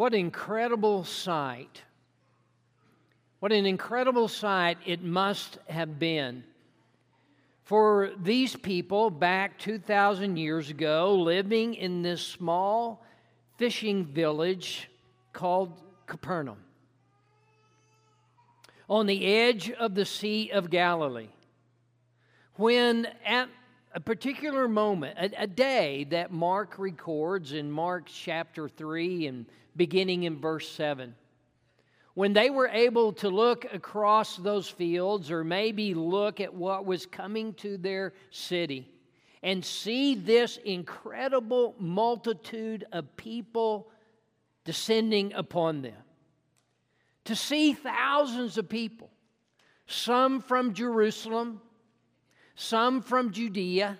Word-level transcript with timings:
What 0.00 0.14
incredible 0.14 1.04
sight! 1.04 1.82
What 3.40 3.52
an 3.52 3.66
incredible 3.66 4.28
sight 4.28 4.78
it 4.86 5.02
must 5.02 5.58
have 5.68 5.98
been 5.98 6.42
for 7.64 8.10
these 8.18 8.56
people 8.56 9.10
back 9.10 9.58
2,000 9.58 10.38
years 10.38 10.70
ago 10.70 11.16
living 11.16 11.74
in 11.74 12.00
this 12.00 12.22
small 12.26 13.04
fishing 13.58 14.06
village 14.06 14.88
called 15.34 15.78
Capernaum 16.06 16.64
on 18.88 19.04
the 19.04 19.26
edge 19.26 19.70
of 19.70 19.94
the 19.94 20.06
Sea 20.06 20.48
of 20.48 20.70
Galilee. 20.70 21.28
When 22.54 23.06
at 23.22 23.50
a 23.92 24.00
particular 24.00 24.66
moment, 24.66 25.18
a, 25.18 25.42
a, 25.42 25.46
day 25.46 26.04
that 26.04 26.32
Mark 26.32 26.78
records 26.78 27.52
in 27.52 27.70
Mark 27.70 28.06
chapter 28.06 28.66
3 28.66 29.26
and 29.26 29.46
beginning 29.80 30.24
in 30.24 30.38
verse 30.38 30.68
7, 30.72 31.14
when 32.12 32.34
they 32.34 32.50
were 32.50 32.68
able 32.68 33.14
to 33.14 33.30
look 33.30 33.64
across 33.72 34.36
those 34.36 34.68
fields 34.68 35.30
or 35.30 35.42
maybe 35.42 35.94
look 35.94 36.38
at 36.38 36.52
what 36.52 36.84
was 36.84 37.06
coming 37.06 37.54
to 37.54 37.78
their 37.78 38.12
city 38.30 38.90
and 39.42 39.64
see 39.64 40.14
this 40.14 40.58
incredible 40.66 41.74
multitude 41.78 42.84
of 42.92 43.16
people 43.16 43.90
descending 44.66 45.32
upon 45.32 45.80
them 45.80 46.02
to 47.24 47.34
see 47.34 47.72
thousands 47.72 48.58
of 48.58 48.68
people, 48.68 49.08
some 49.86 50.42
from 50.42 50.74
Jerusalem, 50.74 51.62
some 52.54 53.00
from 53.00 53.30
Judea, 53.30 53.96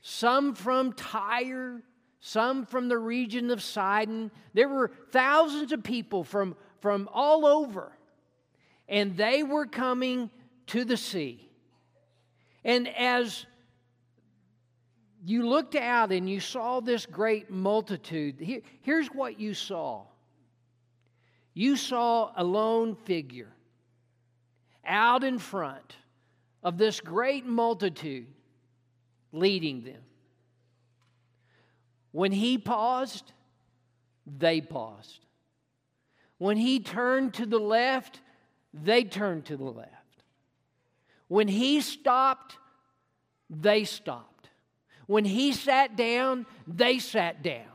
some 0.00 0.56
from 0.56 0.92
Tyre, 0.94 1.82
some 2.24 2.64
from 2.64 2.88
the 2.88 2.96
region 2.96 3.50
of 3.50 3.60
Sidon. 3.60 4.30
There 4.54 4.68
were 4.68 4.92
thousands 5.10 5.72
of 5.72 5.82
people 5.82 6.22
from, 6.22 6.54
from 6.80 7.08
all 7.12 7.44
over, 7.44 7.90
and 8.88 9.16
they 9.16 9.42
were 9.42 9.66
coming 9.66 10.30
to 10.68 10.84
the 10.84 10.96
sea. 10.96 11.50
And 12.64 12.88
as 12.96 13.44
you 15.24 15.48
looked 15.48 15.74
out 15.74 16.12
and 16.12 16.30
you 16.30 16.38
saw 16.38 16.78
this 16.78 17.06
great 17.06 17.50
multitude, 17.50 18.36
here, 18.38 18.60
here's 18.82 19.08
what 19.08 19.38
you 19.38 19.52
saw 19.52 20.04
you 21.54 21.76
saw 21.76 22.32
a 22.36 22.44
lone 22.44 22.94
figure 23.04 23.52
out 24.86 25.22
in 25.24 25.38
front 25.38 25.96
of 26.62 26.78
this 26.78 27.00
great 27.00 27.44
multitude 27.44 28.28
leading 29.32 29.82
them. 29.82 30.00
When 32.12 32.32
he 32.32 32.58
paused, 32.58 33.32
they 34.26 34.60
paused. 34.60 35.20
When 36.38 36.56
he 36.56 36.80
turned 36.80 37.34
to 37.34 37.46
the 37.46 37.58
left, 37.58 38.20
they 38.74 39.04
turned 39.04 39.46
to 39.46 39.56
the 39.56 39.64
left. 39.64 39.90
When 41.28 41.48
he 41.48 41.80
stopped, 41.80 42.56
they 43.48 43.84
stopped. 43.84 44.48
When 45.06 45.24
he 45.24 45.52
sat 45.52 45.96
down, 45.96 46.46
they 46.66 46.98
sat 46.98 47.42
down. 47.42 47.66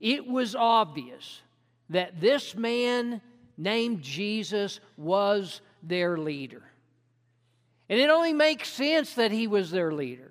It 0.00 0.26
was 0.26 0.54
obvious 0.54 1.42
that 1.90 2.20
this 2.20 2.54
man 2.54 3.20
named 3.58 4.00
Jesus 4.02 4.80
was 4.96 5.60
their 5.82 6.16
leader. 6.16 6.62
And 7.88 7.98
it 7.98 8.08
only 8.08 8.32
makes 8.32 8.68
sense 8.68 9.14
that 9.14 9.32
he 9.32 9.46
was 9.46 9.70
their 9.70 9.92
leader. 9.92 10.29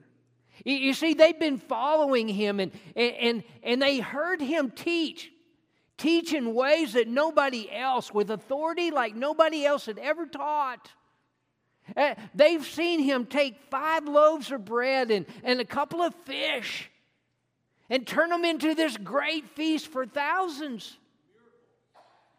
You 0.65 0.93
see, 0.93 1.13
they've 1.13 1.39
been 1.39 1.57
following 1.57 2.27
him 2.27 2.59
and, 2.59 2.71
and, 2.95 3.43
and 3.63 3.81
they 3.81 3.99
heard 3.99 4.41
him 4.41 4.71
teach, 4.71 5.31
teach 5.97 6.33
in 6.33 6.53
ways 6.53 6.93
that 6.93 7.07
nobody 7.07 7.71
else, 7.71 8.13
with 8.13 8.29
authority 8.31 8.91
like 8.91 9.15
nobody 9.15 9.65
else 9.65 9.85
had 9.85 9.99
ever 9.99 10.25
taught. 10.25 10.91
Uh, 11.97 12.15
they've 12.35 12.65
seen 12.65 12.99
him 12.99 13.25
take 13.25 13.55
five 13.71 14.05
loaves 14.05 14.51
of 14.51 14.65
bread 14.65 15.11
and, 15.11 15.25
and 15.43 15.59
a 15.59 15.65
couple 15.65 16.01
of 16.01 16.13
fish 16.25 16.89
and 17.89 18.05
turn 18.05 18.29
them 18.29 18.45
into 18.45 18.75
this 18.75 18.95
great 18.97 19.49
feast 19.49 19.87
for 19.87 20.05
thousands. 20.05 20.97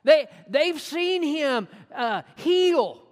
They, 0.05 0.28
they've 0.49 0.81
seen 0.81 1.22
him 1.22 1.69
uh, 1.95 2.22
heal 2.37 3.03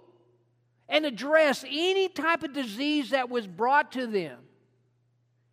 and 0.87 1.05
address 1.05 1.63
any 1.67 2.09
type 2.09 2.43
of 2.43 2.53
disease 2.53 3.11
that 3.11 3.29
was 3.29 3.45
brought 3.45 3.91
to 3.91 4.07
them, 4.07 4.39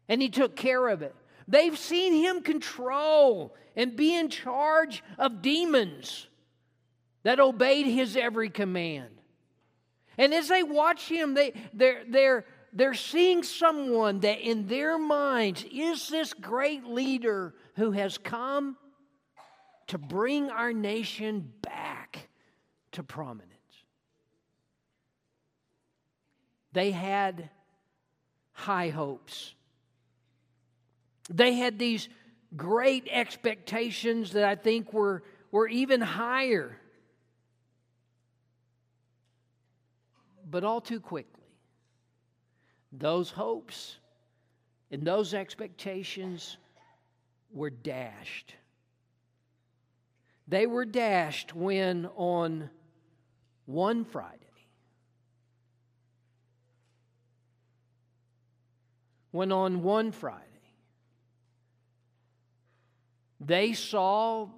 and 0.08 0.22
he 0.22 0.28
took 0.28 0.56
care 0.56 0.88
of 0.88 1.02
it. 1.02 1.14
They've 1.48 1.78
seen 1.78 2.12
him 2.12 2.42
control 2.42 3.54
and 3.76 3.96
be 3.96 4.14
in 4.14 4.28
charge 4.28 5.02
of 5.18 5.42
demons 5.42 6.26
that 7.22 7.40
obeyed 7.40 7.86
his 7.86 8.16
every 8.16 8.50
command. 8.50 9.10
And 10.18 10.32
as 10.32 10.48
they 10.48 10.62
watch 10.62 11.08
him, 11.08 11.34
they, 11.34 11.52
they're, 11.74 12.02
they're, 12.08 12.44
they're 12.72 12.94
seeing 12.94 13.42
someone 13.42 14.20
that 14.20 14.40
in 14.40 14.66
their 14.66 14.98
minds 14.98 15.64
is 15.72 16.08
this 16.08 16.32
great 16.32 16.84
leader 16.84 17.54
who 17.74 17.90
has 17.90 18.16
come 18.16 18.76
to 19.88 19.98
bring 19.98 20.50
our 20.50 20.72
nation 20.72 21.52
back 21.62 22.28
to 22.92 23.02
prominence. 23.02 23.52
They 26.72 26.92
had 26.92 27.50
high 28.52 28.90
hopes. 28.90 29.55
They 31.28 31.54
had 31.54 31.78
these 31.78 32.08
great 32.56 33.08
expectations 33.10 34.32
that 34.32 34.44
I 34.44 34.54
think 34.54 34.92
were, 34.92 35.22
were 35.50 35.68
even 35.68 36.00
higher. 36.00 36.76
But 40.48 40.62
all 40.64 40.80
too 40.80 41.00
quickly, 41.00 41.42
those 42.92 43.30
hopes 43.30 43.96
and 44.90 45.02
those 45.02 45.34
expectations 45.34 46.56
were 47.50 47.70
dashed 47.70 48.54
they 50.48 50.66
were 50.66 50.84
dashed 50.84 51.54
when 51.54 52.06
on 52.14 52.70
one 53.64 54.04
Friday, 54.04 54.36
when 59.32 59.50
on 59.50 59.82
one 59.82 60.12
Friday, 60.12 60.44
they 63.40 63.72
saw 63.72 64.48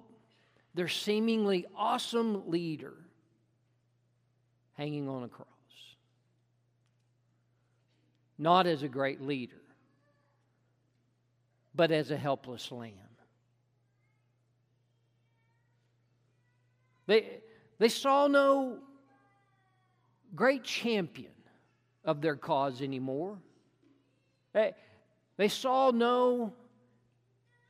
their 0.73 0.87
seemingly 0.87 1.65
awesome 1.75 2.49
leader 2.49 2.93
hanging 4.73 5.09
on 5.09 5.23
a 5.23 5.27
cross. 5.27 5.47
Not 8.37 8.67
as 8.67 8.83
a 8.83 8.87
great 8.87 9.21
leader, 9.21 9.61
but 11.75 11.91
as 11.91 12.11
a 12.11 12.17
helpless 12.17 12.71
lamb. 12.71 12.93
They, 17.07 17.25
they 17.79 17.89
saw 17.89 18.27
no 18.27 18.77
great 20.35 20.63
champion 20.63 21.31
of 22.05 22.21
their 22.21 22.35
cause 22.35 22.81
anymore. 22.81 23.39
They, 24.53 24.73
they 25.37 25.47
saw 25.47 25.91
no 25.91 26.53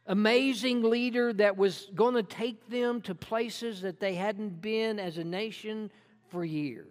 amazing 0.10 0.82
leader 0.82 1.32
that 1.32 1.56
was 1.56 1.90
going 1.94 2.16
to 2.16 2.24
take 2.24 2.68
them 2.68 3.00
to 3.00 3.14
places 3.14 3.82
that 3.82 4.00
they 4.00 4.16
hadn't 4.16 4.60
been 4.60 5.00
as 5.00 5.20
a 5.20 5.24
nation 5.24 5.92
for 6.30 6.44
years. 6.44 6.88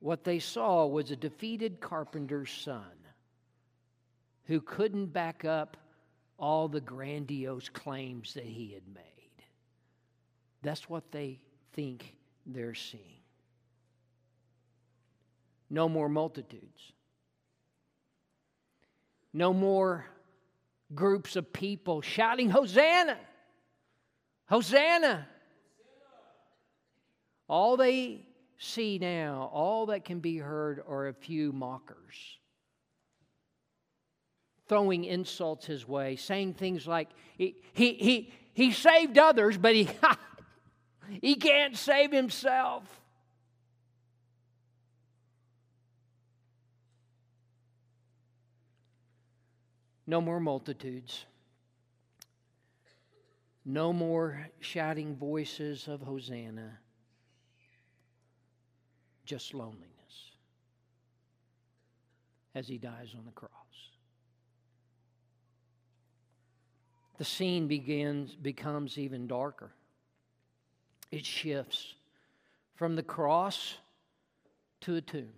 What 0.00 0.24
they 0.24 0.40
saw 0.40 0.86
was 0.86 1.10
a 1.10 1.16
defeated 1.16 1.80
carpenter's 1.80 2.50
son 2.50 2.82
who 4.44 4.60
couldn't 4.60 5.12
back 5.12 5.44
up 5.44 5.76
all 6.36 6.66
the 6.66 6.80
grandiose 6.80 7.68
claims 7.68 8.34
that 8.34 8.44
he 8.44 8.72
had 8.72 8.86
made. 8.92 9.04
That's 10.62 10.88
what 10.88 11.12
they 11.12 11.38
think 11.74 12.16
they're 12.44 12.74
seeing. 12.74 13.02
No 15.70 15.88
more 15.88 16.08
multitudes. 16.08 16.92
No 19.32 19.52
more 19.52 20.06
groups 20.94 21.36
of 21.36 21.52
people 21.52 22.00
shouting, 22.00 22.50
Hosanna! 22.50 23.18
Hosanna! 24.46 25.26
All 27.48 27.76
they 27.76 28.26
see 28.58 28.98
now, 28.98 29.50
all 29.52 29.86
that 29.86 30.04
can 30.04 30.20
be 30.20 30.38
heard 30.38 30.82
are 30.86 31.08
a 31.08 31.14
few 31.14 31.52
mockers 31.52 32.38
throwing 34.68 35.04
insults 35.04 35.64
his 35.64 35.88
way, 35.88 36.14
saying 36.16 36.52
things 36.52 36.86
like, 36.86 37.08
he, 37.38 37.56
he, 37.72 37.94
he, 37.94 38.32
he 38.52 38.70
saved 38.70 39.16
others, 39.16 39.56
but 39.56 39.74
he, 39.74 39.88
He 41.22 41.34
can't 41.36 41.76
save 41.76 42.12
himself. 42.12 42.84
No 50.08 50.22
more 50.22 50.40
multitudes. 50.40 51.26
No 53.66 53.92
more 53.92 54.48
shouting 54.58 55.14
voices 55.14 55.86
of 55.86 56.00
Hosanna, 56.00 56.78
just 59.26 59.52
loneliness 59.52 59.84
as 62.54 62.66
he 62.66 62.78
dies 62.78 63.14
on 63.18 63.26
the 63.26 63.32
cross. 63.32 63.52
The 67.18 67.26
scene 67.26 67.68
begins, 67.68 68.34
becomes 68.34 68.96
even 68.96 69.26
darker. 69.26 69.72
It 71.12 71.26
shifts 71.26 71.96
from 72.76 72.96
the 72.96 73.02
cross 73.02 73.74
to 74.80 74.96
a 74.96 75.02
tomb. 75.02 75.34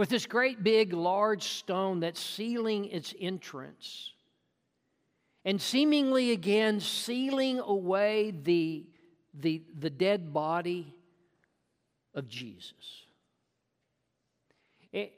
With 0.00 0.08
this 0.08 0.24
great 0.24 0.64
big 0.64 0.94
large 0.94 1.42
stone 1.42 2.00
that's 2.00 2.18
sealing 2.18 2.86
its 2.86 3.12
entrance 3.20 4.14
and 5.44 5.60
seemingly 5.60 6.30
again 6.30 6.80
sealing 6.80 7.58
away 7.58 8.30
the, 8.30 8.82
the, 9.40 9.60
the 9.78 9.90
dead 9.90 10.32
body 10.32 10.94
of 12.14 12.26
Jesus. 12.28 12.72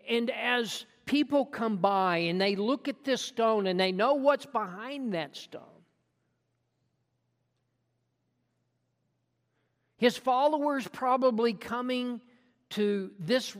And 0.08 0.30
as 0.30 0.84
people 1.06 1.46
come 1.46 1.76
by 1.76 2.16
and 2.16 2.40
they 2.40 2.56
look 2.56 2.88
at 2.88 3.04
this 3.04 3.22
stone 3.22 3.68
and 3.68 3.78
they 3.78 3.92
know 3.92 4.14
what's 4.14 4.46
behind 4.46 5.14
that 5.14 5.36
stone, 5.36 5.62
his 9.96 10.16
followers 10.16 10.88
probably 10.88 11.52
coming 11.52 12.20
to 12.70 13.12
this 13.20 13.56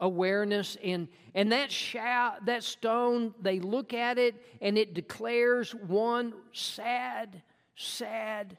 awareness 0.00 0.76
and 0.82 1.08
and 1.34 1.52
that 1.52 1.70
shout 1.70 2.46
that 2.46 2.64
stone 2.64 3.32
they 3.40 3.60
look 3.60 3.94
at 3.94 4.18
it 4.18 4.34
and 4.60 4.76
it 4.76 4.92
declares 4.92 5.72
one 5.74 6.34
sad 6.52 7.42
sad 7.76 8.56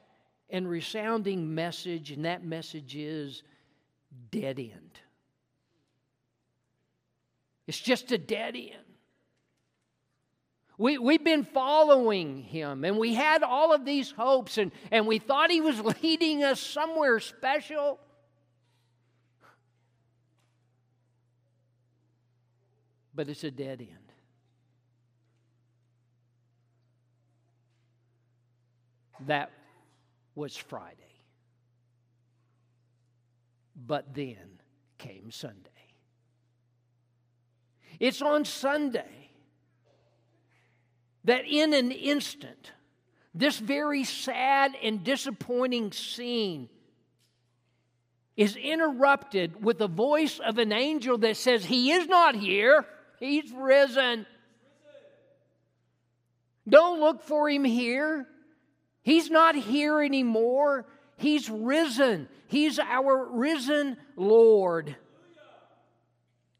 and 0.50 0.68
resounding 0.68 1.54
message 1.54 2.10
and 2.10 2.24
that 2.24 2.44
message 2.44 2.96
is 2.96 3.42
dead 4.30 4.58
end. 4.58 5.00
It's 7.66 7.80
just 7.80 8.12
a 8.12 8.18
dead 8.18 8.54
end. 8.54 8.72
We, 10.78 10.98
we've 10.98 11.24
been 11.24 11.44
following 11.44 12.42
him 12.42 12.84
and 12.84 12.98
we 12.98 13.14
had 13.14 13.42
all 13.42 13.74
of 13.74 13.84
these 13.84 14.10
hopes 14.10 14.58
and, 14.58 14.70
and 14.90 15.06
we 15.06 15.18
thought 15.18 15.50
he 15.50 15.62
was 15.62 15.80
leading 16.02 16.44
us 16.44 16.60
somewhere 16.60 17.18
special 17.18 17.98
but 23.16 23.30
it's 23.30 23.44
a 23.44 23.50
dead 23.50 23.80
end. 23.80 24.12
That 29.26 29.50
was 30.34 30.54
Friday. 30.54 30.94
But 33.74 34.14
then 34.14 34.60
came 34.98 35.30
Sunday. 35.30 35.70
It's 37.98 38.20
on 38.20 38.44
Sunday 38.44 39.30
that 41.24 41.46
in 41.46 41.72
an 41.72 41.90
instant, 41.90 42.72
this 43.34 43.58
very 43.58 44.04
sad 44.04 44.76
and 44.82 45.02
disappointing 45.02 45.92
scene 45.92 46.68
is 48.36 48.54
interrupted 48.56 49.64
with 49.64 49.78
the 49.78 49.88
voice 49.88 50.38
of 50.38 50.58
an 50.58 50.72
angel 50.72 51.16
that 51.18 51.38
says, 51.38 51.64
He 51.64 51.92
is 51.92 52.06
not 52.06 52.34
here. 52.34 52.84
He's 53.18 53.52
risen. 53.52 54.26
Don't 56.68 57.00
look 57.00 57.22
for 57.22 57.48
him 57.48 57.64
here. 57.64 58.26
He's 59.02 59.30
not 59.30 59.54
here 59.54 60.02
anymore. 60.02 60.86
He's 61.16 61.48
risen. 61.48 62.28
He's 62.48 62.78
our 62.78 63.28
risen 63.30 63.96
Lord. 64.16 64.96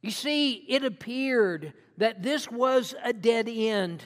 You 0.00 0.11
see, 0.11 0.64
it 0.69 0.85
appeared 0.85 1.73
that 1.99 2.23
this 2.23 2.50
was 2.50 2.94
a 3.02 3.12
dead 3.12 3.49
end. 3.49 4.05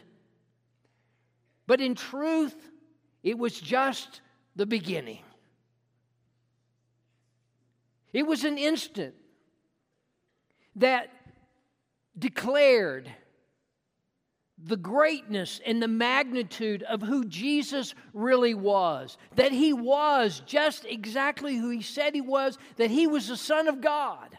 But 1.67 1.81
in 1.81 1.95
truth, 1.95 2.57
it 3.23 3.39
was 3.39 3.61
just 3.61 4.23
the 4.57 4.67
beginning. 4.67 5.21
It 8.13 8.27
was 8.27 8.45
an 8.45 8.59
instant 8.59 9.15
that 10.77 11.11
declared 12.21 13.11
the 14.63 14.77
greatness 14.77 15.61
and 15.65 15.83
the 15.83 15.89
magnitude 15.89 16.83
of 16.83 17.03
who 17.03 17.25
Jesus 17.25 17.95
really 18.13 18.55
was. 18.55 19.17
That 19.37 19.53
he 19.53 19.73
was 19.73 20.43
just 20.47 20.85
exactly 20.85 21.57
who 21.57 21.71
he 21.71 21.83
said 21.83 22.15
he 22.15 22.21
was, 22.21 22.59
that 22.77 22.91
he 22.91 23.07
was 23.07 23.29
the 23.29 23.37
Son 23.37 23.69
of 23.69 23.81
God. 23.81 24.39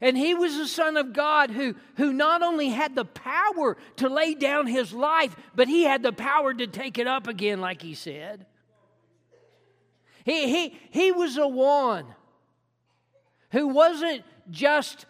And 0.00 0.16
he 0.16 0.34
was 0.34 0.56
the 0.58 0.68
Son 0.68 0.98
of 0.98 1.14
God 1.14 1.50
who, 1.50 1.74
who 1.96 2.12
not 2.12 2.42
only 2.42 2.68
had 2.68 2.94
the 2.94 3.06
power 3.06 3.78
to 3.96 4.08
lay 4.10 4.34
down 4.34 4.66
his 4.66 4.92
life, 4.92 5.34
but 5.54 5.68
he 5.68 5.84
had 5.84 6.02
the 6.02 6.12
power 6.12 6.52
to 6.52 6.66
take 6.66 6.98
it 6.98 7.06
up 7.06 7.26
again, 7.26 7.62
like 7.62 7.80
he 7.80 7.94
said. 7.94 8.44
He, 10.24 10.50
he, 10.50 10.78
he 10.90 11.12
was 11.12 11.36
the 11.36 11.48
one 11.48 12.04
who 13.52 13.68
wasn't 13.68 14.22
just 14.50 15.06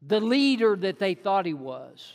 the 0.00 0.20
leader 0.20 0.76
that 0.76 0.98
they 0.98 1.14
thought 1.14 1.46
he 1.46 1.54
was. 1.54 2.14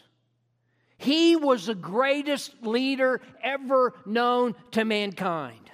He 0.98 1.36
was 1.36 1.68
the 1.68 1.75
greatest 1.75 2.63
leader 2.63 3.21
ever 3.44 3.94
known 4.06 4.56
to 4.71 4.83
mankind. 4.83 5.71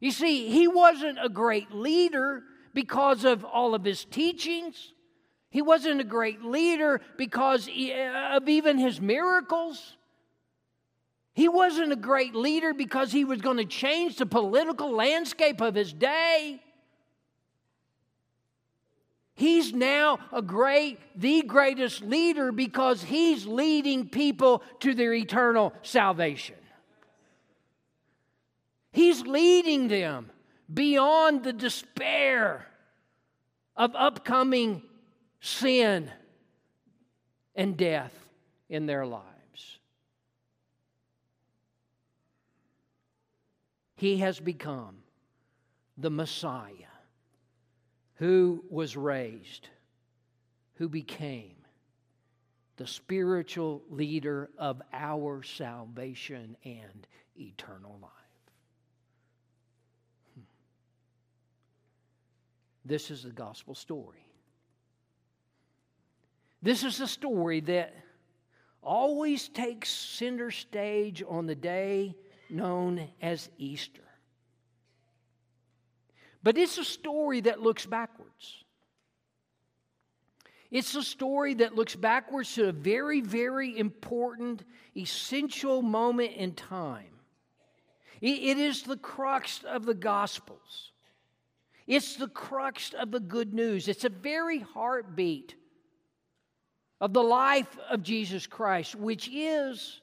You 0.00 0.12
see, 0.12 0.48
he 0.48 0.68
wasn't 0.68 1.18
a 1.20 1.28
great 1.28 1.72
leader 1.72 2.42
because 2.72 3.24
of 3.24 3.44
all 3.44 3.74
of 3.74 3.84
his 3.84 4.04
teachings. 4.04 4.92
He 5.50 5.62
wasn't 5.62 6.00
a 6.00 6.04
great 6.04 6.42
leader 6.44 7.00
because 7.16 7.68
uh, 7.68 8.36
of 8.36 8.48
even 8.48 8.78
his 8.78 9.00
miracles. 9.00 9.96
He 11.34 11.48
wasn't 11.48 11.92
a 11.92 11.96
great 11.96 12.34
leader 12.34 12.74
because 12.74 13.10
he 13.12 13.24
was 13.24 13.40
going 13.40 13.56
to 13.56 13.64
change 13.64 14.16
the 14.16 14.26
political 14.26 14.90
landscape 14.90 15.60
of 15.60 15.74
his 15.74 15.92
day. 15.92 16.60
He's 19.38 19.72
now 19.72 20.18
a 20.32 20.42
great, 20.42 20.98
the 21.14 21.42
greatest 21.42 22.02
leader 22.02 22.50
because 22.50 23.04
he's 23.04 23.46
leading 23.46 24.08
people 24.08 24.64
to 24.80 24.94
their 24.94 25.14
eternal 25.14 25.72
salvation. 25.82 26.56
He's 28.90 29.20
leading 29.22 29.86
them 29.86 30.32
beyond 30.74 31.44
the 31.44 31.52
despair 31.52 32.66
of 33.76 33.94
upcoming 33.94 34.82
sin 35.40 36.10
and 37.54 37.76
death 37.76 38.12
in 38.68 38.86
their 38.86 39.06
lives. 39.06 39.78
He 43.94 44.16
has 44.16 44.40
become 44.40 44.96
the 45.96 46.10
Messiah 46.10 46.87
who 48.18 48.64
was 48.68 48.96
raised, 48.96 49.68
who 50.74 50.88
became 50.88 51.54
the 52.76 52.86
spiritual 52.86 53.82
leader 53.90 54.50
of 54.58 54.82
our 54.92 55.42
salvation 55.42 56.56
and 56.64 57.06
eternal 57.36 57.98
life. 58.02 58.10
This 62.84 63.10
is 63.10 63.22
the 63.22 63.30
gospel 63.30 63.74
story. 63.74 64.24
This 66.62 66.82
is 66.82 67.00
a 67.00 67.06
story 67.06 67.60
that 67.60 67.94
always 68.82 69.48
takes 69.48 69.90
center 69.90 70.50
stage 70.50 71.22
on 71.28 71.46
the 71.46 71.54
day 71.54 72.16
known 72.50 73.08
as 73.20 73.48
Easter. 73.58 74.07
But 76.42 76.56
it's 76.56 76.78
a 76.78 76.84
story 76.84 77.40
that 77.42 77.60
looks 77.60 77.86
backwards. 77.86 78.64
It's 80.70 80.94
a 80.94 81.02
story 81.02 81.54
that 81.54 81.74
looks 81.74 81.96
backwards 81.96 82.54
to 82.54 82.68
a 82.68 82.72
very, 82.72 83.20
very 83.20 83.76
important, 83.78 84.64
essential 84.96 85.82
moment 85.82 86.32
in 86.32 86.52
time. 86.52 87.06
It 88.20 88.58
is 88.58 88.82
the 88.82 88.96
crux 88.96 89.62
of 89.64 89.86
the 89.86 89.94
Gospels. 89.94 90.92
It's 91.86 92.16
the 92.16 92.28
crux 92.28 92.92
of 92.92 93.12
the 93.12 93.20
good 93.20 93.54
news. 93.54 93.88
It's 93.88 94.04
a 94.04 94.10
very 94.10 94.58
heartbeat 94.58 95.54
of 97.00 97.12
the 97.12 97.22
life 97.22 97.78
of 97.88 98.02
Jesus 98.02 98.46
Christ, 98.46 98.94
which 98.94 99.30
is 99.32 100.00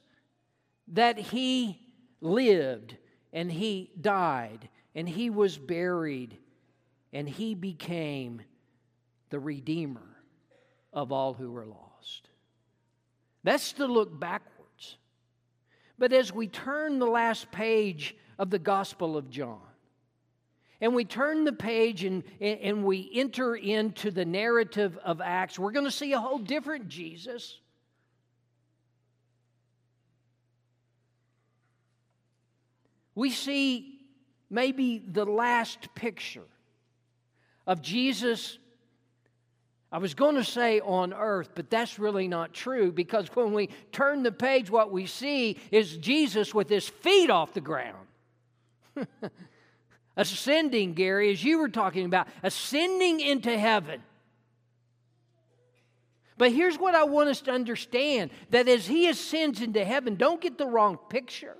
that 0.88 1.18
He 1.18 1.78
lived 2.20 2.96
and 3.32 3.52
He 3.52 3.90
died 4.00 4.68
and 4.96 5.06
he 5.06 5.28
was 5.28 5.58
buried, 5.58 6.38
and 7.12 7.28
he 7.28 7.54
became 7.54 8.40
the 9.28 9.38
Redeemer 9.38 10.16
of 10.90 11.12
all 11.12 11.34
who 11.34 11.50
were 11.52 11.66
lost. 11.66 12.30
That's 13.44 13.74
to 13.74 13.86
look 13.86 14.18
backwards. 14.18 14.96
But 15.98 16.14
as 16.14 16.32
we 16.32 16.48
turn 16.48 16.98
the 16.98 17.06
last 17.06 17.52
page 17.52 18.16
of 18.38 18.48
the 18.48 18.58
Gospel 18.58 19.18
of 19.18 19.28
John, 19.28 19.60
and 20.80 20.94
we 20.94 21.04
turn 21.04 21.44
the 21.44 21.52
page 21.52 22.02
and, 22.02 22.24
and 22.40 22.82
we 22.82 23.10
enter 23.14 23.54
into 23.54 24.10
the 24.10 24.24
narrative 24.24 24.98
of 25.04 25.20
Acts, 25.20 25.58
we're 25.58 25.72
going 25.72 25.84
to 25.84 25.90
see 25.90 26.14
a 26.14 26.20
whole 26.20 26.38
different 26.38 26.88
Jesus. 26.88 27.60
We 33.14 33.30
see 33.30 33.95
maybe 34.50 34.98
the 34.98 35.24
last 35.24 35.94
picture 35.94 36.46
of 37.66 37.82
Jesus. 37.82 38.58
I 39.90 39.98
was 39.98 40.14
going 40.14 40.34
to 40.34 40.44
say 40.44 40.80
on 40.80 41.12
earth, 41.12 41.50
but 41.54 41.70
that's 41.70 41.98
really 41.98 42.28
not 42.28 42.52
true 42.52 42.92
because 42.92 43.28
when 43.34 43.52
we 43.52 43.68
turn 43.92 44.22
the 44.22 44.32
page, 44.32 44.70
what 44.70 44.90
we 44.90 45.06
see 45.06 45.58
is 45.70 45.96
Jesus 45.96 46.54
with 46.54 46.68
his 46.68 46.88
feet 46.88 47.30
off 47.30 47.54
the 47.54 47.60
ground. 47.60 48.06
ascending, 50.16 50.94
Gary, 50.94 51.30
as 51.30 51.44
you 51.44 51.58
were 51.58 51.68
talking 51.68 52.06
about, 52.06 52.26
ascending 52.42 53.20
into 53.20 53.56
heaven. 53.56 54.02
But 56.38 56.52
here's 56.52 56.78
what 56.78 56.94
I 56.94 57.04
want 57.04 57.30
us 57.30 57.40
to 57.42 57.50
understand 57.50 58.30
that 58.50 58.68
as 58.68 58.86
he 58.86 59.08
ascends 59.08 59.62
into 59.62 59.84
heaven, 59.84 60.16
don't 60.16 60.40
get 60.40 60.58
the 60.58 60.66
wrong 60.66 60.98
picture. 61.08 61.56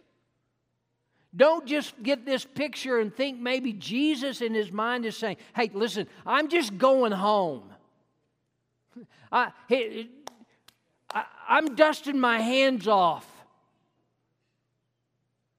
Don't 1.37 1.67
just 1.67 2.03
get 2.03 2.25
this 2.25 2.45
picture 2.45 2.99
and 2.99 3.15
think 3.15 3.39
maybe 3.39 3.75
Jesus 3.75 4.41
in 4.41 4.55
his 4.55 4.73
mind 4.73 5.05
is 5.05 5.17
saying, 5.17 5.37
hey, 5.55 5.71
listen, 5.75 6.07
I'm 6.25 6.49
just 6.49 6.79
going 6.79 7.13
home. 7.13 7.65
I, 9.31 9.53
am 11.49 11.75
dusting 11.75 12.19
my 12.19 12.41
hands 12.41 12.89
off 12.89 13.27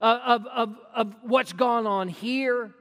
of, 0.01 0.47
of, 0.47 0.75
of 0.95 1.15
what's 1.21 1.53
gone 1.53 1.85
on 1.85 2.07
here. 2.07 2.73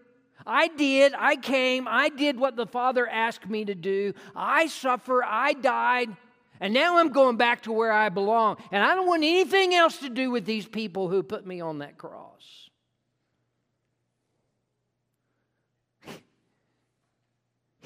I 0.46 0.68
did, 0.68 1.12
I 1.18 1.36
came, 1.36 1.88
I 1.88 2.08
did 2.08 2.38
what 2.38 2.56
the 2.56 2.66
Father 2.66 3.06
asked 3.06 3.48
me 3.48 3.64
to 3.64 3.74
do. 3.74 4.14
I 4.34 4.68
suffer, 4.68 5.24
I 5.24 5.54
died, 5.54 6.16
and 6.60 6.72
now 6.72 6.98
I'm 6.98 7.10
going 7.10 7.36
back 7.36 7.62
to 7.62 7.72
where 7.72 7.92
I 7.92 8.08
belong. 8.08 8.56
And 8.70 8.82
I 8.82 8.94
don't 8.94 9.06
want 9.06 9.22
anything 9.24 9.74
else 9.74 9.98
to 9.98 10.08
do 10.08 10.30
with 10.30 10.46
these 10.46 10.66
people 10.66 11.08
who 11.08 11.22
put 11.22 11.46
me 11.46 11.60
on 11.60 11.80
that 11.80 11.98
cross. 11.98 12.65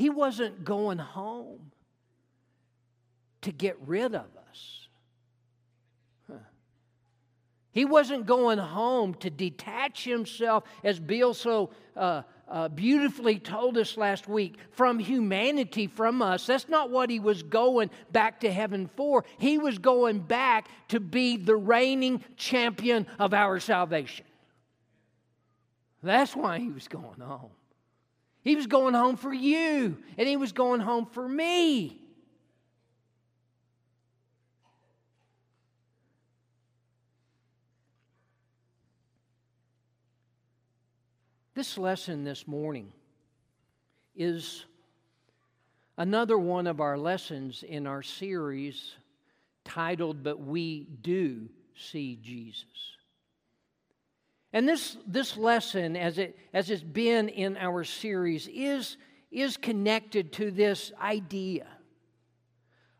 He 0.00 0.08
wasn't 0.08 0.64
going 0.64 0.96
home 0.96 1.72
to 3.42 3.52
get 3.52 3.76
rid 3.86 4.14
of 4.14 4.28
us. 4.48 4.88
Huh. 6.26 6.38
He 7.70 7.84
wasn't 7.84 8.24
going 8.24 8.56
home 8.56 9.12
to 9.16 9.28
detach 9.28 10.04
himself, 10.04 10.64
as 10.82 10.98
Bill 10.98 11.34
so 11.34 11.68
uh, 11.94 12.22
uh, 12.48 12.68
beautifully 12.68 13.38
told 13.38 13.76
us 13.76 13.98
last 13.98 14.26
week, 14.26 14.56
from 14.70 14.98
humanity, 14.98 15.86
from 15.86 16.22
us. 16.22 16.46
That's 16.46 16.70
not 16.70 16.88
what 16.88 17.10
he 17.10 17.20
was 17.20 17.42
going 17.42 17.90
back 18.10 18.40
to 18.40 18.50
heaven 18.50 18.88
for. 18.96 19.26
He 19.36 19.58
was 19.58 19.76
going 19.76 20.20
back 20.20 20.70
to 20.88 20.98
be 20.98 21.36
the 21.36 21.56
reigning 21.56 22.24
champion 22.38 23.06
of 23.18 23.34
our 23.34 23.60
salvation. 23.60 24.24
That's 26.02 26.34
why 26.34 26.58
he 26.58 26.70
was 26.70 26.88
going 26.88 27.20
home. 27.20 27.50
He 28.42 28.56
was 28.56 28.66
going 28.66 28.94
home 28.94 29.16
for 29.16 29.32
you, 29.32 29.98
and 30.16 30.28
he 30.28 30.36
was 30.36 30.52
going 30.52 30.80
home 30.80 31.06
for 31.06 31.28
me. 31.28 32.00
This 41.54 41.76
lesson 41.76 42.24
this 42.24 42.48
morning 42.48 42.90
is 44.16 44.64
another 45.98 46.38
one 46.38 46.66
of 46.66 46.80
our 46.80 46.96
lessons 46.96 47.62
in 47.62 47.86
our 47.86 48.02
series 48.02 48.94
titled 49.64 50.22
But 50.22 50.40
We 50.40 50.86
Do 51.02 51.50
See 51.74 52.18
Jesus. 52.22 52.64
And 54.52 54.68
this, 54.68 54.96
this 55.06 55.36
lesson, 55.36 55.96
as, 55.96 56.18
it, 56.18 56.36
as 56.52 56.70
it's 56.70 56.82
been 56.82 57.28
in 57.28 57.56
our 57.56 57.84
series, 57.84 58.48
is, 58.52 58.96
is 59.30 59.56
connected 59.56 60.32
to 60.34 60.50
this 60.50 60.92
idea 61.00 61.66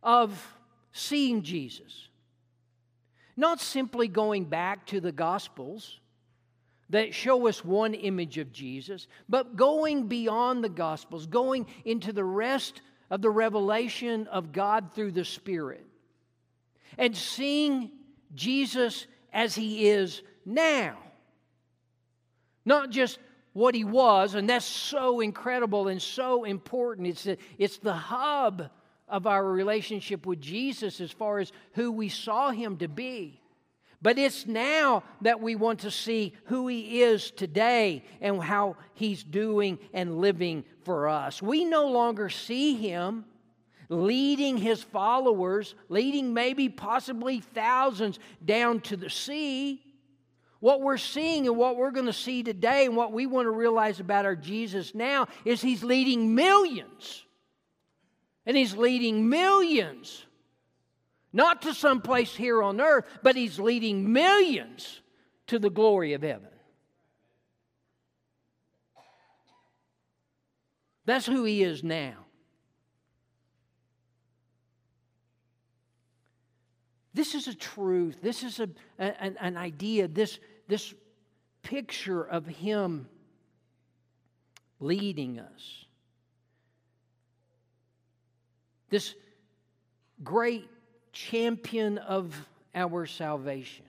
of 0.02 0.56
seeing 0.92 1.42
Jesus. 1.42 2.08
Not 3.36 3.60
simply 3.60 4.06
going 4.06 4.44
back 4.44 4.86
to 4.86 5.00
the 5.00 5.12
Gospels 5.12 5.98
that 6.90 7.14
show 7.14 7.48
us 7.48 7.64
one 7.64 7.94
image 7.94 8.38
of 8.38 8.52
Jesus, 8.52 9.08
but 9.28 9.56
going 9.56 10.06
beyond 10.06 10.62
the 10.62 10.68
Gospels, 10.68 11.26
going 11.26 11.66
into 11.84 12.12
the 12.12 12.24
rest 12.24 12.80
of 13.10 13.22
the 13.22 13.30
revelation 13.30 14.28
of 14.28 14.52
God 14.52 14.92
through 14.94 15.12
the 15.12 15.24
Spirit, 15.24 15.84
and 16.96 17.16
seeing 17.16 17.90
Jesus 18.34 19.06
as 19.32 19.54
He 19.54 19.88
is 19.88 20.22
now 20.44 20.96
not 22.64 22.90
just 22.90 23.18
what 23.52 23.74
he 23.74 23.84
was, 23.84 24.34
and 24.34 24.48
that's 24.48 24.64
so 24.64 25.20
incredible 25.20 25.88
and 25.88 26.00
so 26.00 26.44
important. 26.44 27.08
It's 27.08 27.24
the, 27.24 27.38
it's 27.58 27.78
the 27.78 27.92
hub 27.92 28.70
of 29.08 29.26
our 29.26 29.44
relationship 29.44 30.24
with 30.24 30.40
Jesus 30.40 31.00
as 31.00 31.10
far 31.10 31.40
as 31.40 31.52
who 31.72 31.90
we 31.90 32.08
saw 32.08 32.50
him 32.50 32.76
to 32.78 32.88
be. 32.88 33.40
But 34.02 34.18
it's 34.18 34.46
now 34.46 35.02
that 35.20 35.40
we 35.40 35.56
want 35.56 35.80
to 35.80 35.90
see 35.90 36.32
who 36.44 36.68
he 36.68 37.02
is 37.02 37.30
today 37.30 38.02
and 38.20 38.42
how 38.42 38.76
he's 38.94 39.22
doing 39.22 39.78
and 39.92 40.18
living 40.18 40.64
for 40.84 41.08
us. 41.08 41.42
We 41.42 41.64
no 41.64 41.88
longer 41.88 42.30
see 42.30 42.76
him 42.76 43.26
leading 43.90 44.56
his 44.56 44.82
followers, 44.82 45.74
leading 45.88 46.32
maybe 46.32 46.68
possibly 46.68 47.40
thousands 47.40 48.18
down 48.42 48.80
to 48.82 48.96
the 48.96 49.10
sea. 49.10 49.82
What 50.60 50.82
we're 50.82 50.98
seeing 50.98 51.46
and 51.46 51.56
what 51.56 51.76
we're 51.76 51.90
going 51.90 52.06
to 52.06 52.12
see 52.12 52.42
today, 52.42 52.84
and 52.84 52.94
what 52.94 53.12
we 53.12 53.26
want 53.26 53.46
to 53.46 53.50
realize 53.50 53.98
about 53.98 54.26
our 54.26 54.36
Jesus 54.36 54.94
now, 54.94 55.26
is 55.44 55.62
He's 55.62 55.82
leading 55.82 56.34
millions. 56.34 57.24
And 58.44 58.56
He's 58.56 58.76
leading 58.76 59.28
millions. 59.28 60.24
Not 61.32 61.62
to 61.62 61.74
some 61.74 62.02
place 62.02 62.34
here 62.34 62.62
on 62.62 62.80
earth, 62.80 63.06
but 63.22 63.36
He's 63.36 63.58
leading 63.58 64.12
millions 64.12 65.00
to 65.46 65.58
the 65.58 65.70
glory 65.70 66.12
of 66.12 66.22
heaven. 66.22 66.48
That's 71.06 71.26
who 71.26 71.44
He 71.44 71.62
is 71.62 71.82
now. 71.82 72.26
This 77.12 77.34
is 77.34 77.48
a 77.48 77.54
truth. 77.54 78.18
This 78.22 78.44
is 78.44 78.60
a, 78.60 78.68
an, 78.98 79.36
an 79.40 79.56
idea. 79.56 80.06
This, 80.06 80.38
this 80.70 80.94
picture 81.62 82.22
of 82.22 82.46
Him 82.46 83.08
leading 84.78 85.38
us. 85.38 85.84
This 88.88 89.14
great 90.22 90.68
champion 91.12 91.98
of 91.98 92.34
our 92.74 93.04
salvation 93.04 93.84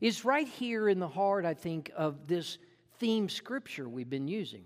is 0.00 0.24
right 0.24 0.46
here 0.46 0.88
in 0.88 1.00
the 1.00 1.08
heart, 1.08 1.44
I 1.44 1.54
think, 1.54 1.90
of 1.96 2.26
this 2.26 2.58
theme 2.98 3.28
scripture 3.28 3.88
we've 3.88 4.08
been 4.08 4.28
using. 4.28 4.64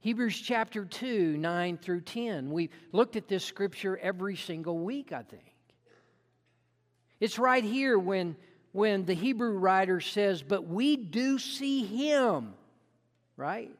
Hebrews 0.00 0.40
chapter 0.40 0.84
2, 0.84 1.36
9 1.36 1.78
through 1.78 2.00
10. 2.00 2.50
We 2.50 2.70
looked 2.90 3.14
at 3.14 3.28
this 3.28 3.44
scripture 3.44 3.96
every 3.98 4.34
single 4.36 4.78
week, 4.78 5.12
I 5.12 5.22
think. 5.22 5.54
It's 7.20 7.38
right 7.38 7.62
here 7.62 7.96
when, 7.96 8.34
when 8.72 9.04
the 9.04 9.14
Hebrew 9.14 9.52
writer 9.52 10.00
says, 10.00 10.42
But 10.42 10.66
we 10.66 10.96
do 10.96 11.38
see 11.38 11.84
him, 11.84 12.54
right? 13.36 13.70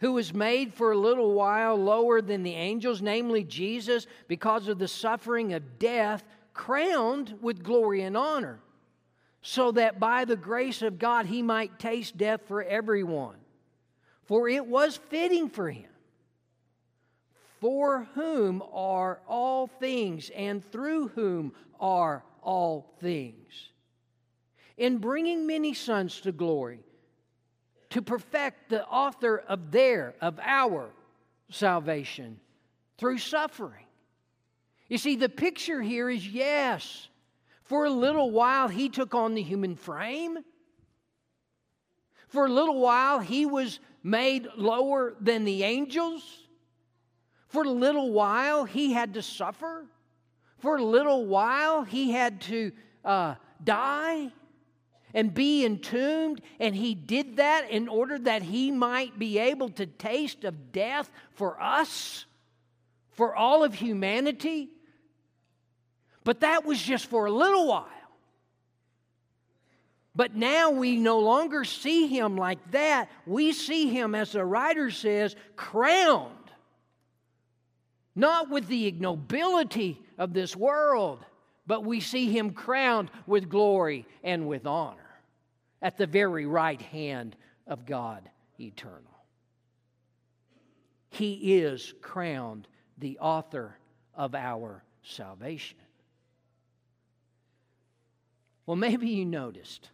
Who 0.00 0.12
was 0.12 0.32
made 0.32 0.72
for 0.72 0.92
a 0.92 0.98
little 0.98 1.34
while 1.34 1.76
lower 1.76 2.22
than 2.22 2.42
the 2.42 2.54
angels, 2.54 3.02
namely 3.02 3.44
Jesus, 3.44 4.06
because 4.28 4.68
of 4.68 4.78
the 4.78 4.88
suffering 4.88 5.52
of 5.52 5.78
death, 5.78 6.24
crowned 6.54 7.34
with 7.40 7.62
glory 7.64 8.02
and 8.02 8.16
honor, 8.16 8.60
so 9.42 9.72
that 9.72 10.00
by 10.00 10.24
the 10.24 10.36
grace 10.36 10.82
of 10.82 10.98
God 10.98 11.26
he 11.26 11.42
might 11.42 11.78
taste 11.78 12.16
death 12.16 12.42
for 12.46 12.62
everyone. 12.62 13.36
For 14.24 14.48
it 14.48 14.66
was 14.66 14.96
fitting 15.08 15.48
for 15.48 15.70
him 15.70 15.88
for 17.60 18.06
whom 18.14 18.62
are 18.72 19.20
all 19.26 19.66
things 19.66 20.30
and 20.30 20.64
through 20.70 21.08
whom 21.08 21.52
are 21.80 22.22
all 22.42 22.94
things. 23.00 23.70
In 24.78 24.98
bringing 24.98 25.46
many 25.46 25.74
sons 25.74 26.20
to 26.20 26.32
glory, 26.32 26.80
to 27.90 28.00
perfect 28.00 28.70
the 28.70 28.86
author 28.86 29.38
of 29.48 29.70
their, 29.70 30.14
of 30.20 30.38
our 30.40 30.90
salvation 31.50 32.38
through 32.96 33.18
suffering. 33.18 33.86
You 34.88 34.98
see, 34.98 35.16
the 35.16 35.28
picture 35.28 35.82
here 35.82 36.08
is 36.08 36.26
yes, 36.26 37.08
for 37.64 37.84
a 37.84 37.90
little 37.90 38.30
while 38.30 38.68
he 38.68 38.88
took 38.88 39.14
on 39.14 39.34
the 39.34 39.42
human 39.42 39.76
frame. 39.76 40.38
For 42.28 42.46
a 42.46 42.50
little 42.50 42.80
while 42.80 43.20
he 43.20 43.46
was 43.46 43.80
made 44.02 44.48
lower 44.56 45.14
than 45.20 45.44
the 45.44 45.64
angels. 45.64 46.22
For 47.48 47.64
a 47.64 47.70
little 47.70 48.12
while 48.12 48.64
he 48.64 48.92
had 48.92 49.14
to 49.14 49.22
suffer. 49.22 49.86
For 50.58 50.76
a 50.76 50.84
little 50.84 51.26
while 51.26 51.82
he 51.82 52.12
had 52.12 52.40
to 52.42 52.72
uh, 53.04 53.34
die 53.62 54.30
and 55.14 55.32
be 55.32 55.64
entombed. 55.64 56.40
And 56.60 56.74
he 56.74 56.94
did 56.94 57.36
that 57.36 57.70
in 57.70 57.88
order 57.88 58.18
that 58.18 58.42
he 58.42 58.70
might 58.70 59.18
be 59.18 59.38
able 59.38 59.70
to 59.70 59.86
taste 59.86 60.44
of 60.44 60.72
death 60.72 61.10
for 61.32 61.60
us, 61.60 62.26
for 63.12 63.34
all 63.34 63.64
of 63.64 63.74
humanity. 63.74 64.70
But 66.24 66.40
that 66.40 66.64
was 66.64 66.82
just 66.82 67.06
for 67.06 67.26
a 67.26 67.32
little 67.32 67.68
while. 67.68 67.86
But 70.14 70.34
now 70.34 70.70
we 70.72 70.96
no 70.96 71.20
longer 71.20 71.62
see 71.62 72.08
him 72.08 72.36
like 72.36 72.72
that. 72.72 73.08
We 73.24 73.52
see 73.52 73.88
him, 73.88 74.16
as 74.16 74.32
the 74.32 74.44
writer 74.44 74.90
says, 74.90 75.36
crowned. 75.54 76.34
Not 78.16 78.50
with 78.50 78.66
the 78.66 78.90
ignobility 78.90 79.98
of 80.18 80.32
this 80.32 80.56
world, 80.56 81.24
but 81.68 81.84
we 81.84 82.00
see 82.00 82.32
him 82.32 82.50
crowned 82.50 83.10
with 83.26 83.48
glory 83.48 84.06
and 84.24 84.48
with 84.48 84.66
honor 84.66 85.20
at 85.82 85.98
the 85.98 86.06
very 86.06 86.46
right 86.46 86.80
hand 86.80 87.36
of 87.66 87.84
God 87.84 88.28
eternal. 88.58 89.02
He 91.10 91.58
is 91.58 91.92
crowned 92.00 92.66
the 92.96 93.18
author 93.18 93.76
of 94.14 94.34
our 94.34 94.82
salvation. 95.02 95.76
Well, 98.64 98.76
maybe 98.76 99.08
you 99.08 99.26
noticed, 99.26 99.90